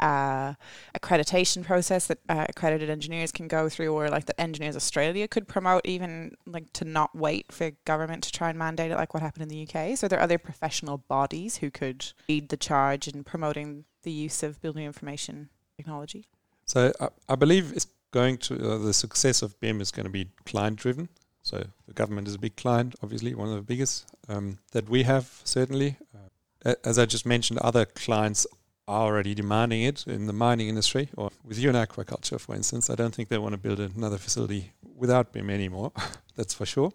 uh, 0.00 0.54
accreditation 0.98 1.64
process 1.64 2.06
that 2.06 2.18
uh, 2.28 2.46
accredited 2.48 2.90
engineers 2.90 3.32
can 3.32 3.48
go 3.48 3.68
through, 3.68 3.92
or 3.92 4.08
like 4.08 4.26
that 4.26 4.40
Engineers 4.40 4.76
Australia 4.76 5.28
could 5.28 5.46
promote, 5.46 5.82
even 5.84 6.36
like 6.46 6.72
to 6.74 6.84
not 6.84 7.14
wait 7.14 7.52
for 7.52 7.70
government 7.84 8.22
to 8.24 8.32
try 8.32 8.48
and 8.48 8.58
mandate 8.58 8.90
it, 8.90 8.96
like 8.96 9.14
what 9.14 9.22
happened 9.22 9.42
in 9.42 9.48
the 9.48 9.62
UK? 9.62 9.96
So, 9.96 10.06
are 10.06 10.08
there 10.08 10.20
other 10.20 10.38
professional 10.38 10.98
bodies 10.98 11.58
who 11.58 11.70
could 11.70 12.12
lead 12.28 12.48
the 12.48 12.56
charge 12.56 13.06
in 13.06 13.24
promoting 13.24 13.84
the 14.02 14.12
use 14.12 14.42
of 14.42 14.60
building 14.60 14.84
information 14.84 15.50
technology? 15.76 16.26
So, 16.64 16.92
I, 17.00 17.08
I 17.28 17.34
believe 17.36 17.72
it's 17.72 17.86
going 18.10 18.38
to 18.38 18.54
uh, 18.54 18.78
the 18.78 18.94
success 18.94 19.42
of 19.42 19.58
BIM 19.60 19.80
is 19.80 19.90
going 19.90 20.06
to 20.06 20.10
be 20.10 20.30
client 20.44 20.76
driven. 20.76 21.08
So 21.46 21.64
the 21.86 21.94
government 21.94 22.26
is 22.26 22.34
a 22.34 22.40
big 22.40 22.56
client, 22.56 22.96
obviously 23.04 23.32
one 23.32 23.48
of 23.48 23.54
the 23.54 23.62
biggest 23.62 24.04
um, 24.28 24.58
that 24.72 24.88
we 24.88 25.04
have 25.04 25.42
certainly. 25.44 25.96
Uh, 26.12 26.74
as 26.82 26.98
I 26.98 27.06
just 27.06 27.24
mentioned, 27.24 27.60
other 27.60 27.84
clients 27.84 28.48
are 28.88 29.02
already 29.02 29.32
demanding 29.32 29.82
it 29.82 30.04
in 30.08 30.26
the 30.26 30.32
mining 30.32 30.68
industry 30.68 31.08
or 31.16 31.30
with 31.44 31.56
you 31.56 31.70
in 31.70 31.76
aquaculture, 31.76 32.40
for 32.40 32.56
instance. 32.56 32.90
I 32.90 32.96
don't 32.96 33.14
think 33.14 33.28
they 33.28 33.38
want 33.38 33.52
to 33.52 33.58
build 33.58 33.78
another 33.78 34.18
facility 34.18 34.72
without 34.96 35.32
BIM 35.32 35.48
anymore. 35.48 35.92
That's 36.36 36.52
for 36.52 36.66
sure. 36.66 36.92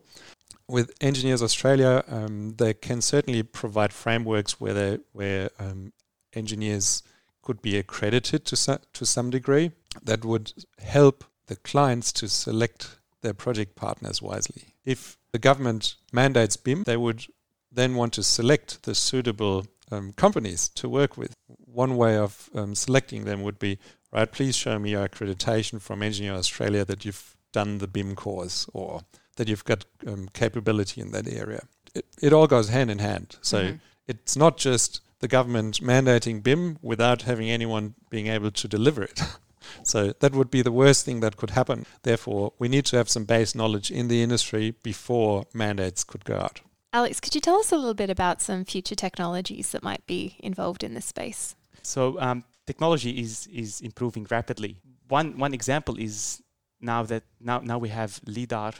With 0.67 0.91
Engineers 0.99 1.41
Australia, 1.41 2.03
um, 2.09 2.55
they 2.57 2.73
can 2.73 2.99
certainly 2.99 3.43
provide 3.43 3.93
frameworks 3.93 4.59
where 4.59 4.73
they, 4.73 4.99
where 5.13 5.49
um, 5.59 5.93
engineers 6.33 7.03
could 7.41 7.61
be 7.61 7.77
accredited 7.77 8.43
to 8.47 8.79
to 8.91 9.05
some 9.05 9.29
degree. 9.29 9.71
That 10.03 10.25
would 10.25 10.51
help 10.79 11.23
the 11.47 11.55
clients 11.55 12.11
to 12.13 12.27
select 12.27 13.00
their 13.21 13.33
project 13.33 13.75
partners 13.75 14.21
wisely. 14.21 14.75
If 14.85 15.17
the 15.31 15.39
government 15.39 15.95
mandates 16.11 16.57
BIM, 16.57 16.83
they 16.83 16.97
would 16.97 17.25
then 17.71 17.95
want 17.95 18.13
to 18.13 18.23
select 18.23 18.83
the 18.83 18.95
suitable 18.95 19.65
um, 19.91 20.13
companies 20.13 20.69
to 20.69 20.89
work 20.89 21.17
with. 21.17 21.35
One 21.47 21.95
way 21.97 22.17
of 22.17 22.49
um, 22.53 22.75
selecting 22.75 23.25
them 23.25 23.41
would 23.43 23.59
be, 23.59 23.79
right, 24.11 24.31
please 24.31 24.55
show 24.55 24.79
me 24.79 24.91
your 24.91 25.07
accreditation 25.07 25.81
from 25.81 26.01
Engineer 26.01 26.33
Australia 26.33 26.83
that 26.85 27.05
you've 27.05 27.35
done 27.51 27.77
the 27.77 27.87
BIM 27.87 28.15
course 28.15 28.67
or 28.73 29.01
that 29.37 29.47
you've 29.47 29.65
got 29.65 29.85
um, 30.07 30.29
capability 30.33 31.01
in 31.01 31.11
that 31.11 31.27
area. 31.31 31.63
It, 31.93 32.05
it 32.21 32.33
all 32.33 32.47
goes 32.47 32.69
hand 32.69 32.91
in 32.91 32.99
hand. 32.99 33.37
So 33.41 33.63
mm-hmm. 33.63 33.75
it's 34.07 34.35
not 34.35 34.57
just 34.57 35.01
the 35.19 35.27
government 35.27 35.81
mandating 35.81 36.41
BIM 36.41 36.77
without 36.81 37.23
having 37.23 37.49
anyone 37.49 37.95
being 38.09 38.27
able 38.27 38.51
to 38.51 38.67
deliver 38.67 39.03
it. 39.03 39.21
So 39.83 40.13
that 40.19 40.33
would 40.33 40.51
be 40.51 40.61
the 40.61 40.71
worst 40.71 41.05
thing 41.05 41.19
that 41.21 41.37
could 41.37 41.51
happen. 41.51 41.85
Therefore, 42.03 42.53
we 42.59 42.67
need 42.67 42.85
to 42.85 42.97
have 42.97 43.09
some 43.09 43.25
base 43.25 43.55
knowledge 43.55 43.91
in 43.91 44.07
the 44.07 44.21
industry 44.23 44.75
before 44.83 45.45
mandates 45.53 46.03
could 46.03 46.25
go 46.25 46.37
out. 46.37 46.61
Alex, 46.93 47.19
could 47.19 47.35
you 47.35 47.41
tell 47.41 47.59
us 47.59 47.71
a 47.71 47.77
little 47.77 47.93
bit 47.93 48.09
about 48.09 48.41
some 48.41 48.65
future 48.65 48.95
technologies 48.95 49.71
that 49.71 49.83
might 49.83 50.05
be 50.07 50.35
involved 50.39 50.83
in 50.83 50.93
this 50.93 51.05
space? 51.05 51.55
So 51.81 52.19
um, 52.19 52.43
technology 52.67 53.21
is 53.21 53.47
is 53.47 53.81
improving 53.81 54.27
rapidly. 54.29 54.77
One 55.07 55.37
one 55.37 55.53
example 55.53 55.97
is 55.97 56.41
now 56.81 57.03
that 57.03 57.23
now 57.39 57.59
now 57.59 57.77
we 57.77 57.89
have 57.89 58.19
lidar 58.25 58.73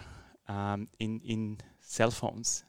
um, 0.48 0.90
in 1.00 1.22
in 1.24 1.58
cell 1.80 2.12
phones, 2.12 2.66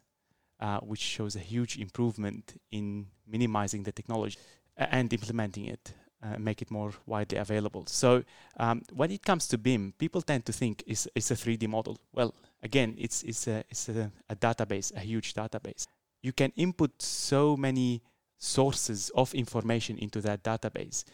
uh, 0.61 0.79
which 0.81 1.01
shows 1.01 1.37
a 1.37 1.41
huge 1.41 1.77
improvement 1.77 2.61
in 2.71 3.07
minimizing 3.27 3.83
the 3.83 3.93
technology 3.93 4.39
and 4.77 5.13
implementing 5.13 5.67
it 5.67 5.93
uh, 6.23 6.39
make 6.39 6.63
it 6.63 6.71
more 6.71 6.93
widely 7.07 7.39
available. 7.39 7.85
So 7.87 8.25
um, 8.59 8.83
when 8.93 9.11
it 9.11 9.25
comes 9.25 9.49
to 9.49 9.59
BIM, 9.59 9.95
people 9.99 10.23
tend 10.23 10.47
to 10.47 10.53
think 10.53 10.83
it's, 10.87 11.09
it's 11.15 11.31
a 11.31 11.35
3D 11.35 11.69
model. 11.69 11.99
Well, 12.13 12.35
again, 12.63 12.95
it's, 12.99 13.23
it's, 13.23 13.47
a, 13.49 13.65
it's 13.69 13.89
a, 13.89 14.11
a 14.29 14.37
database, 14.37 14.95
a 14.95 15.01
huge 15.01 15.35
database. 15.35 15.87
You 16.23 16.33
can 16.33 16.53
input 16.57 17.03
so 17.03 17.57
many 17.57 18.03
sources 18.39 19.11
of 19.15 19.35
information 19.35 19.99
into 19.99 20.21
that 20.21 20.43
database, 20.43 21.05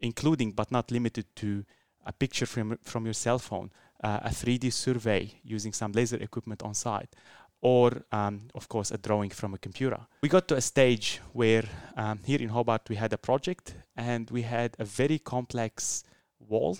including 0.00 0.52
but 0.52 0.70
not 0.70 0.90
limited 0.90 1.26
to 1.36 1.64
a 2.06 2.12
picture 2.12 2.46
from, 2.46 2.78
from 2.82 3.04
your 3.04 3.14
cell 3.14 3.38
phone, 3.38 3.70
uh, 4.02 4.20
a 4.22 4.30
3D 4.30 4.72
survey 4.72 5.30
using 5.44 5.72
some 5.72 5.92
laser 5.92 6.16
equipment 6.16 6.62
on 6.62 6.74
site, 6.74 7.14
or 7.62 8.02
um, 8.12 8.48
of 8.54 8.68
course 8.68 8.90
a 8.90 8.98
drawing 8.98 9.30
from 9.30 9.54
a 9.54 9.58
computer. 9.58 10.00
We 10.22 10.28
got 10.28 10.48
to 10.48 10.56
a 10.56 10.60
stage 10.60 11.20
where 11.32 11.64
um, 11.96 12.20
here 12.24 12.40
in 12.40 12.48
Hobart 12.48 12.88
we 12.88 12.96
had 12.96 13.12
a 13.12 13.18
project 13.18 13.74
and 13.96 14.30
we 14.30 14.42
had 14.42 14.76
a 14.78 14.84
very 14.84 15.18
complex 15.18 16.04
wall, 16.38 16.78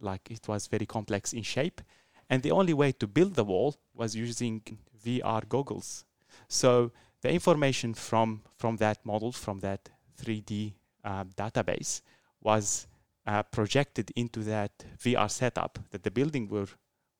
like 0.00 0.30
it 0.30 0.48
was 0.48 0.66
very 0.66 0.86
complex 0.86 1.32
in 1.32 1.42
shape, 1.42 1.80
and 2.30 2.42
the 2.42 2.52
only 2.52 2.74
way 2.74 2.92
to 2.92 3.06
build 3.06 3.34
the 3.34 3.44
wall 3.44 3.76
was 3.94 4.14
using 4.14 4.62
VR 5.04 5.46
goggles. 5.48 6.04
So 6.48 6.92
the 7.20 7.30
information 7.30 7.94
from 7.94 8.42
from 8.56 8.76
that 8.76 9.04
model, 9.04 9.32
from 9.32 9.60
that 9.60 9.88
3D 10.22 10.72
uh, 11.04 11.24
database, 11.36 12.02
was 12.40 12.86
uh, 13.26 13.42
projected 13.42 14.10
into 14.16 14.40
that 14.40 14.72
VR 14.98 15.30
setup 15.30 15.78
that 15.90 16.02
the 16.02 16.10
building 16.10 16.48
were 16.48 16.68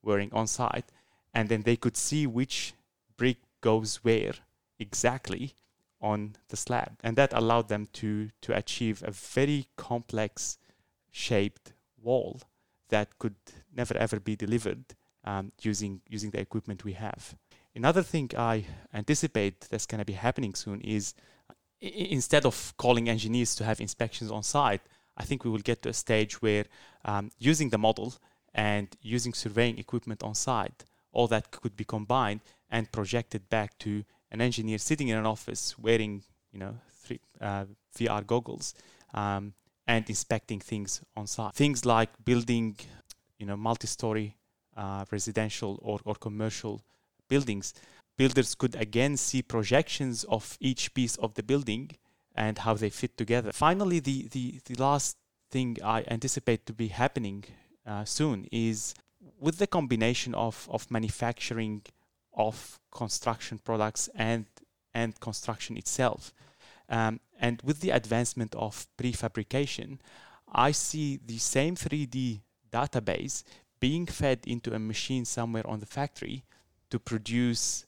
wearing 0.02 0.32
on 0.32 0.46
site, 0.46 0.90
and 1.34 1.48
then 1.48 1.62
they 1.62 1.76
could 1.76 1.96
see 1.96 2.26
which 2.26 2.72
brick 3.18 3.36
goes 3.60 3.96
where 3.96 4.32
exactly 4.78 5.54
on 6.00 6.36
the 6.48 6.56
slab. 6.56 6.96
And 7.02 7.16
that 7.16 7.32
allowed 7.32 7.68
them 7.68 7.88
to, 7.94 8.30
to 8.42 8.56
achieve 8.56 9.02
a 9.04 9.10
very 9.10 9.66
complex 9.76 10.58
shaped 11.10 11.74
wall 12.02 12.40
that 12.88 13.18
could 13.18 13.34
never 13.74 13.96
ever 13.98 14.18
be 14.20 14.36
delivered 14.36 14.84
um, 15.24 15.52
using, 15.60 16.00
using 16.08 16.30
the 16.30 16.40
equipment 16.40 16.84
we 16.84 16.94
have. 16.94 17.34
Another 17.74 18.02
thing 18.02 18.30
I 18.36 18.64
anticipate 18.94 19.60
that's 19.68 19.86
going 19.86 19.98
to 19.98 20.04
be 20.04 20.14
happening 20.14 20.54
soon 20.54 20.80
is 20.80 21.14
I- 21.82 21.86
instead 21.86 22.46
of 22.46 22.74
calling 22.76 23.08
engineers 23.08 23.54
to 23.56 23.64
have 23.64 23.80
inspections 23.80 24.30
on 24.30 24.42
site, 24.42 24.82
I 25.16 25.24
think 25.24 25.44
we 25.44 25.50
will 25.50 25.58
get 25.58 25.82
to 25.82 25.88
a 25.88 25.92
stage 25.92 26.40
where 26.40 26.64
um, 27.04 27.30
using 27.38 27.70
the 27.70 27.78
model 27.78 28.14
and 28.54 28.88
using 29.02 29.34
surveying 29.34 29.78
equipment 29.78 30.22
on 30.22 30.34
site, 30.34 30.84
all 31.12 31.26
that 31.28 31.50
could 31.50 31.76
be 31.76 31.84
combined 31.84 32.40
and 32.70 32.90
projected 32.92 33.48
back 33.48 33.78
to 33.78 34.04
an 34.30 34.40
engineer 34.40 34.78
sitting 34.78 35.08
in 35.08 35.16
an 35.16 35.26
office 35.26 35.78
wearing, 35.78 36.22
you 36.52 36.58
know, 36.58 36.74
three, 37.02 37.20
uh, 37.40 37.64
VR 37.96 38.26
goggles 38.26 38.74
um, 39.14 39.54
and 39.86 40.08
inspecting 40.08 40.60
things 40.60 41.00
on 41.16 41.26
site. 41.26 41.54
Things 41.54 41.84
like 41.86 42.10
building, 42.24 42.76
you 43.38 43.46
know, 43.46 43.56
multi-story 43.56 44.36
uh, 44.76 45.04
residential 45.10 45.78
or, 45.82 45.98
or 46.04 46.14
commercial 46.14 46.82
buildings. 47.28 47.74
Builders 48.16 48.54
could 48.54 48.74
again 48.74 49.16
see 49.16 49.42
projections 49.42 50.24
of 50.24 50.56
each 50.60 50.92
piece 50.94 51.16
of 51.16 51.34
the 51.34 51.42
building 51.42 51.90
and 52.34 52.58
how 52.58 52.74
they 52.74 52.90
fit 52.90 53.16
together. 53.16 53.52
Finally, 53.52 54.00
the, 54.00 54.28
the, 54.28 54.60
the 54.66 54.74
last 54.74 55.16
thing 55.50 55.76
I 55.82 56.04
anticipate 56.08 56.66
to 56.66 56.72
be 56.72 56.88
happening 56.88 57.44
uh, 57.86 58.04
soon 58.04 58.46
is 58.52 58.94
with 59.40 59.58
the 59.58 59.66
combination 59.66 60.34
of, 60.34 60.68
of 60.70 60.90
manufacturing 60.90 61.82
of 62.38 62.80
construction 62.90 63.58
products 63.58 64.08
and 64.14 64.46
and 64.94 65.20
construction 65.20 65.76
itself. 65.76 66.32
Um, 66.88 67.20
and 67.38 67.60
with 67.62 67.80
the 67.80 67.90
advancement 67.90 68.54
of 68.54 68.86
prefabrication, 68.96 69.98
I 70.50 70.70
see 70.72 71.20
the 71.24 71.38
same 71.38 71.76
3D 71.76 72.40
database 72.72 73.44
being 73.80 74.06
fed 74.06 74.40
into 74.46 74.74
a 74.74 74.78
machine 74.78 75.24
somewhere 75.24 75.66
on 75.66 75.80
the 75.80 75.86
factory 75.86 76.44
to 76.90 76.98
produce 76.98 77.86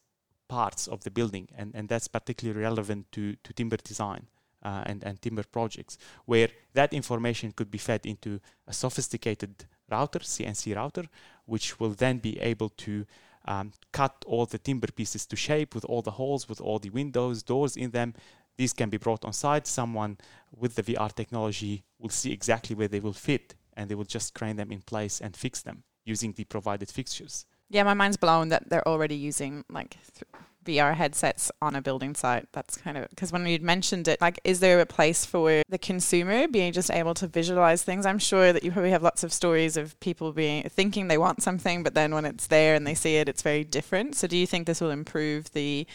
parts 0.49 0.87
of 0.87 1.03
the 1.05 1.11
building. 1.11 1.49
And, 1.57 1.75
and 1.75 1.89
that's 1.89 2.09
particularly 2.09 2.61
relevant 2.61 3.11
to, 3.13 3.37
to 3.43 3.53
timber 3.53 3.79
design 3.79 4.27
uh, 4.63 4.83
and, 4.87 5.03
and 5.03 5.21
timber 5.21 5.45
projects, 5.45 5.97
where 6.27 6.49
that 6.75 6.93
information 6.93 7.53
could 7.53 7.71
be 7.71 7.79
fed 7.79 8.05
into 8.05 8.41
a 8.67 8.73
sophisticated 8.73 9.65
router, 9.91 10.21
CNC 10.21 10.77
router, 10.77 11.05
which 11.47 11.81
will 11.81 11.91
then 11.91 12.19
be 12.19 12.39
able 12.41 12.69
to 12.69 13.07
um, 13.46 13.72
cut 13.92 14.24
all 14.26 14.46
the 14.46 14.59
timber 14.59 14.88
pieces 14.88 15.26
to 15.26 15.37
shape 15.37 15.74
with 15.74 15.85
all 15.85 16.03
the 16.03 16.12
holes, 16.12 16.48
with 16.48 16.61
all 16.61 16.79
the 16.79 16.90
windows, 16.90 17.42
doors 17.42 17.76
in 17.76 17.90
them. 17.90 18.14
These 18.57 18.72
can 18.72 18.90
be 18.90 18.98
brought 18.98 19.24
on 19.24 19.33
site. 19.33 19.66
Someone 19.66 20.18
with 20.55 20.74
the 20.74 20.83
VR 20.83 21.12
technology 21.14 21.85
will 21.98 22.11
see 22.11 22.33
exactly 22.33 22.76
where 22.76 22.88
they 22.88 23.00
will 23.00 23.12
fit 23.12 23.55
and 23.76 23.88
they 23.88 23.94
will 23.94 24.05
just 24.05 24.35
crane 24.35 24.57
them 24.57 24.70
in 24.70 24.83
place 24.83 25.20
and 25.20 25.37
fix 25.37 25.62
them 25.62 25.85
using 26.05 26.33
the 26.33 26.44
provided 26.44 26.90
fixtures. 26.90 27.46
Yeah, 27.70 27.85
my 27.85 27.94
mind's 27.94 28.16
blown 28.16 28.48
that 28.48 28.68
they're 28.68 28.87
already 28.87 29.14
using 29.14 29.64
like 29.70 29.96
th- 30.14 30.44
VR 30.64 30.94
headsets 30.94 31.51
on 31.62 31.75
a 31.75 31.83
building 31.83 32.14
site. 32.14 32.46
That's 32.53 32.77
kind 32.77 32.96
of 32.96 33.09
because 33.11 33.33
when 33.33 33.46
you'd 33.46 33.62
mentioned 33.62 34.09
it, 34.09 34.20
like, 34.20 34.38
is 34.44 34.61
there 34.61 34.81
a 34.81 34.87
place 34.87 35.25
for 35.25 35.62
the 35.68 35.79
consumer 35.79 36.49
being 36.49 36.73
just 36.73 36.90
able 36.90 37.14
to 37.14 37.27
visualize 37.27 37.83
things? 37.83 38.07
I'm 38.07 38.18
sure 38.18 38.53
that 38.53 38.62
you 38.62 38.70
probably 38.70 38.90
have 38.90 39.03
lots 39.03 39.25
of 39.25 39.33
stories 39.33 39.77
of 39.77 39.99
people 40.01 40.33
being 40.33 40.68
thinking 40.68 41.09
they 41.09 41.18
want 41.18 41.42
something, 41.42 41.83
but 41.83 41.94
then 41.94 42.14
when 42.14 42.25
it's 42.25 42.46
there 42.46 42.75
and 42.75 42.87
they 42.87 42.94
see 42.94 43.16
it, 43.16 43.29
it's 43.29 43.42
very 43.42 43.64
different. 43.64 44.16
So, 44.16 44.27
do 44.27 44.37
you 44.37 44.46
think 44.46 44.66
this 44.66 44.81
will 44.81 44.90
improve 44.90 45.53
the 45.53 45.87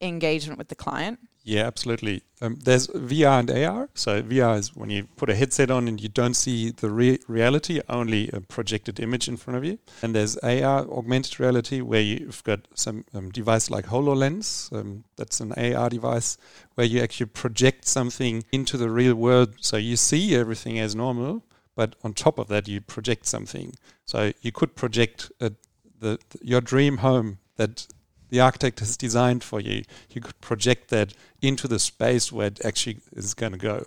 engagement 0.00 0.58
with 0.58 0.68
the 0.68 0.74
client? 0.74 1.18
Yeah, 1.42 1.66
absolutely. 1.66 2.22
Um, 2.42 2.58
there's 2.62 2.86
VR 2.88 3.40
and 3.40 3.50
AR. 3.50 3.88
So 3.94 4.22
VR 4.22 4.58
is 4.58 4.76
when 4.76 4.90
you 4.90 5.08
put 5.16 5.30
a 5.30 5.34
headset 5.34 5.70
on 5.70 5.88
and 5.88 6.00
you 6.00 6.08
don't 6.08 6.34
see 6.34 6.70
the 6.70 6.90
re- 6.90 7.18
reality, 7.28 7.80
only 7.88 8.28
a 8.32 8.40
projected 8.40 9.00
image 9.00 9.26
in 9.26 9.36
front 9.36 9.56
of 9.56 9.64
you. 9.64 9.78
And 10.02 10.14
there's 10.14 10.36
AR, 10.38 10.86
augmented 10.90 11.40
reality, 11.40 11.80
where 11.80 12.00
you've 12.00 12.44
got 12.44 12.68
some 12.74 13.04
um, 13.14 13.30
device 13.30 13.70
like 13.70 13.86
HoloLens. 13.86 14.72
Um, 14.72 15.04
that's 15.16 15.40
an 15.40 15.52
AR 15.52 15.88
device 15.88 16.36
where 16.74 16.86
you 16.86 17.00
actually 17.02 17.26
project 17.26 17.86
something 17.86 18.44
into 18.52 18.76
the 18.76 18.90
real 18.90 19.14
world. 19.14 19.54
So 19.60 19.76
you 19.76 19.96
see 19.96 20.36
everything 20.36 20.78
as 20.78 20.94
normal, 20.94 21.42
but 21.74 21.96
on 22.04 22.12
top 22.12 22.38
of 22.38 22.48
that, 22.48 22.68
you 22.68 22.80
project 22.80 23.26
something. 23.26 23.74
So 24.04 24.32
you 24.42 24.52
could 24.52 24.76
project 24.76 25.32
a, 25.40 25.52
the, 25.98 26.18
the 26.28 26.38
your 26.42 26.60
dream 26.60 26.98
home 26.98 27.38
that 27.56 27.86
the 28.30 28.40
architect 28.40 28.80
has 28.80 28.96
designed 28.96 29.44
for 29.44 29.60
you, 29.60 29.82
you 30.10 30.20
could 30.20 30.40
project 30.40 30.88
that 30.88 31.12
into 31.42 31.68
the 31.68 31.78
space 31.78 32.32
where 32.32 32.48
it 32.48 32.64
actually 32.64 32.98
is 33.12 33.34
going 33.34 33.52
to 33.52 33.58
go. 33.58 33.84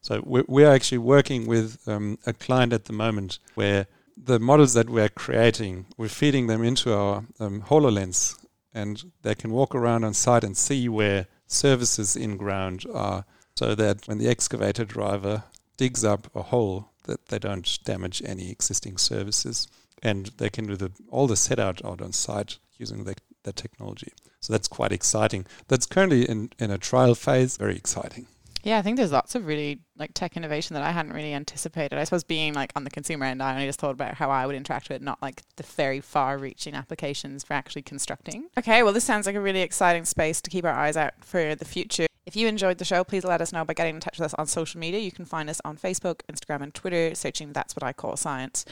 So 0.00 0.22
we're, 0.26 0.70
actually 0.70 0.98
working 0.98 1.46
with 1.46 1.78
um, 1.88 2.18
a 2.26 2.34
client 2.34 2.74
at 2.74 2.84
the 2.84 2.92
moment 2.92 3.38
where 3.54 3.86
the 4.16 4.38
models 4.38 4.74
that 4.74 4.90
we're 4.90 5.08
creating, 5.08 5.86
we're 5.96 6.08
feeding 6.08 6.46
them 6.46 6.62
into 6.62 6.92
our 6.92 7.24
um, 7.40 7.62
HoloLens 7.62 8.38
and 8.74 9.10
they 9.22 9.34
can 9.34 9.50
walk 9.50 9.74
around 9.74 10.04
on 10.04 10.12
site 10.12 10.44
and 10.44 10.56
see 10.56 10.90
where 10.90 11.26
services 11.46 12.16
in 12.16 12.36
ground 12.36 12.84
are 12.92 13.24
so 13.56 13.74
that 13.74 14.06
when 14.06 14.18
the 14.18 14.28
excavator 14.28 14.84
driver 14.84 15.44
digs 15.76 16.04
up 16.04 16.28
a 16.34 16.42
hole 16.42 16.90
that 17.04 17.28
they 17.28 17.38
don't 17.38 17.78
damage 17.84 18.22
any 18.26 18.50
existing 18.50 18.98
services 18.98 19.68
and 20.02 20.26
they 20.36 20.50
can 20.50 20.66
do 20.66 20.76
the, 20.76 20.90
all 21.10 21.26
the 21.26 21.36
set 21.36 21.58
out 21.58 21.84
out 21.84 22.02
on 22.02 22.12
site 22.12 22.58
using 22.76 23.04
the 23.04 23.14
that 23.44 23.56
technology. 23.56 24.12
So 24.40 24.52
that's 24.52 24.68
quite 24.68 24.92
exciting. 24.92 25.46
That's 25.68 25.86
currently 25.86 26.28
in, 26.28 26.50
in 26.58 26.70
a 26.70 26.78
trial 26.78 27.14
phase, 27.14 27.56
very 27.56 27.76
exciting. 27.76 28.26
Yeah, 28.64 28.78
I 28.78 28.82
think 28.82 28.96
there's 28.96 29.12
lots 29.12 29.34
of 29.34 29.46
really 29.46 29.80
like 29.98 30.14
tech 30.14 30.38
innovation 30.38 30.72
that 30.74 30.82
I 30.82 30.90
hadn't 30.90 31.12
really 31.12 31.34
anticipated. 31.34 31.98
I 31.98 32.04
suppose 32.04 32.24
being 32.24 32.54
like 32.54 32.72
on 32.74 32.84
the 32.84 32.90
consumer 32.90 33.26
end, 33.26 33.42
I 33.42 33.52
only 33.52 33.66
just 33.66 33.78
thought 33.78 33.90
about 33.90 34.14
how 34.14 34.30
I 34.30 34.46
would 34.46 34.56
interact 34.56 34.88
with 34.88 34.96
it, 34.96 35.02
not 35.02 35.20
like 35.20 35.42
the 35.56 35.62
very 35.62 36.00
far 36.00 36.38
reaching 36.38 36.74
applications 36.74 37.44
for 37.44 37.52
actually 37.52 37.82
constructing. 37.82 38.48
Okay, 38.58 38.82
well, 38.82 38.94
this 38.94 39.04
sounds 39.04 39.26
like 39.26 39.36
a 39.36 39.40
really 39.40 39.60
exciting 39.60 40.06
space 40.06 40.40
to 40.40 40.50
keep 40.50 40.64
our 40.64 40.72
eyes 40.72 40.96
out 40.96 41.12
for 41.20 41.54
the 41.54 41.66
future. 41.66 42.06
If 42.26 42.36
you 42.36 42.48
enjoyed 42.48 42.78
the 42.78 42.86
show, 42.86 43.04
please 43.04 43.22
let 43.22 43.42
us 43.42 43.52
know 43.52 43.66
by 43.66 43.74
getting 43.74 43.96
in 43.96 44.00
touch 44.00 44.18
with 44.18 44.24
us 44.24 44.34
on 44.34 44.46
social 44.46 44.80
media. 44.80 44.98
You 44.98 45.12
can 45.12 45.26
find 45.26 45.50
us 45.50 45.60
on 45.62 45.76
Facebook, 45.76 46.20
Instagram, 46.32 46.62
and 46.62 46.72
Twitter, 46.72 47.14
searching 47.14 47.52
That's 47.52 47.76
What 47.76 47.82
I 47.82 47.92
Call 47.92 48.16
Science. 48.16 48.64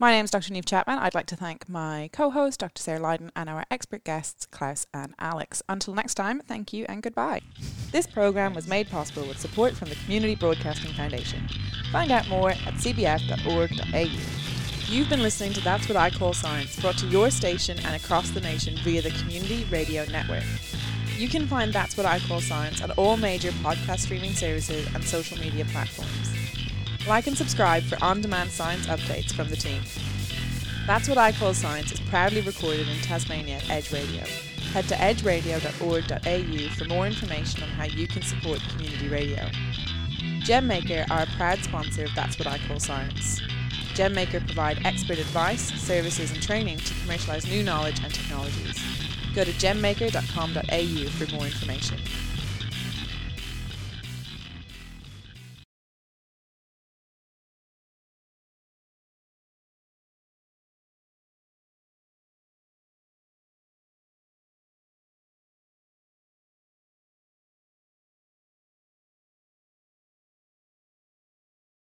My 0.00 0.10
name 0.10 0.24
is 0.24 0.32
Dr. 0.32 0.52
Neve 0.52 0.66
Chapman. 0.66 0.98
I'd 0.98 1.14
like 1.14 1.26
to 1.26 1.36
thank 1.36 1.68
my 1.68 2.10
co 2.12 2.30
host, 2.30 2.58
Dr. 2.58 2.82
Sarah 2.82 2.98
Lydon, 2.98 3.30
and 3.36 3.48
our 3.48 3.64
expert 3.70 4.02
guests, 4.02 4.46
Klaus 4.46 4.88
and 4.92 5.14
Alex. 5.20 5.62
Until 5.68 5.94
next 5.94 6.14
time, 6.14 6.42
thank 6.48 6.72
you 6.72 6.84
and 6.88 7.00
goodbye. 7.00 7.42
This 7.92 8.08
program 8.08 8.54
was 8.54 8.66
made 8.66 8.90
possible 8.90 9.28
with 9.28 9.38
support 9.38 9.74
from 9.74 9.88
the 9.88 9.94
Community 9.94 10.34
Broadcasting 10.34 10.92
Foundation. 10.94 11.46
Find 11.92 12.10
out 12.10 12.28
more 12.28 12.50
at 12.50 12.74
cbf.org.au. 12.74 14.92
You've 14.92 15.08
been 15.08 15.22
listening 15.22 15.52
to 15.52 15.60
That's 15.60 15.88
What 15.88 15.96
I 15.96 16.10
Call 16.10 16.32
Science, 16.32 16.80
brought 16.80 16.98
to 16.98 17.06
your 17.06 17.30
station 17.30 17.78
and 17.84 17.94
across 17.94 18.30
the 18.30 18.40
nation 18.40 18.76
via 18.82 19.00
the 19.00 19.10
Community 19.10 19.64
Radio 19.70 20.04
Network. 20.06 20.42
You 21.16 21.28
can 21.28 21.46
find 21.46 21.72
That's 21.72 21.96
What 21.96 22.04
I 22.04 22.18
Call 22.18 22.42
Science 22.42 22.82
on 22.82 22.90
all 22.92 23.16
major 23.16 23.50
podcast 23.50 24.00
streaming 24.00 24.32
services 24.32 24.86
and 24.94 25.02
social 25.02 25.38
media 25.38 25.64
platforms. 25.64 26.30
Like 27.08 27.26
and 27.26 27.34
subscribe 27.38 27.84
for 27.84 27.96
on 28.04 28.20
demand 28.20 28.50
science 28.50 28.86
updates 28.86 29.32
from 29.32 29.48
the 29.48 29.56
team. 29.56 29.80
That's 30.86 31.08
What 31.08 31.16
I 31.16 31.32
Call 31.32 31.54
Science 31.54 31.90
is 31.90 32.00
proudly 32.00 32.42
recorded 32.42 32.86
in 32.86 32.98
Tasmania 32.98 33.56
at 33.56 33.70
Edge 33.70 33.92
Radio. 33.92 34.24
Head 34.74 34.88
to 34.88 34.94
edgeradio.org.au 34.94 36.74
for 36.74 36.84
more 36.84 37.06
information 37.06 37.62
on 37.62 37.70
how 37.70 37.84
you 37.84 38.06
can 38.06 38.20
support 38.20 38.60
community 38.72 39.08
radio. 39.08 39.48
GemMaker 40.44 41.10
are 41.10 41.22
a 41.22 41.36
proud 41.38 41.60
sponsor 41.60 42.04
of 42.04 42.14
That's 42.14 42.38
What 42.38 42.46
I 42.46 42.58
Call 42.68 42.78
Science. 42.78 43.40
GemMaker 43.94 44.44
provide 44.44 44.84
expert 44.84 45.18
advice, 45.18 45.72
services, 45.80 46.30
and 46.30 46.42
training 46.42 46.76
to 46.76 46.92
commercialise 46.92 47.48
new 47.50 47.62
knowledge 47.62 48.00
and 48.04 48.12
technologies. 48.12 48.95
Go 49.36 49.44
to 49.44 49.52
gemmaker.com.au 49.52 51.08
for 51.10 51.34
more 51.34 51.44
information. 51.44 51.98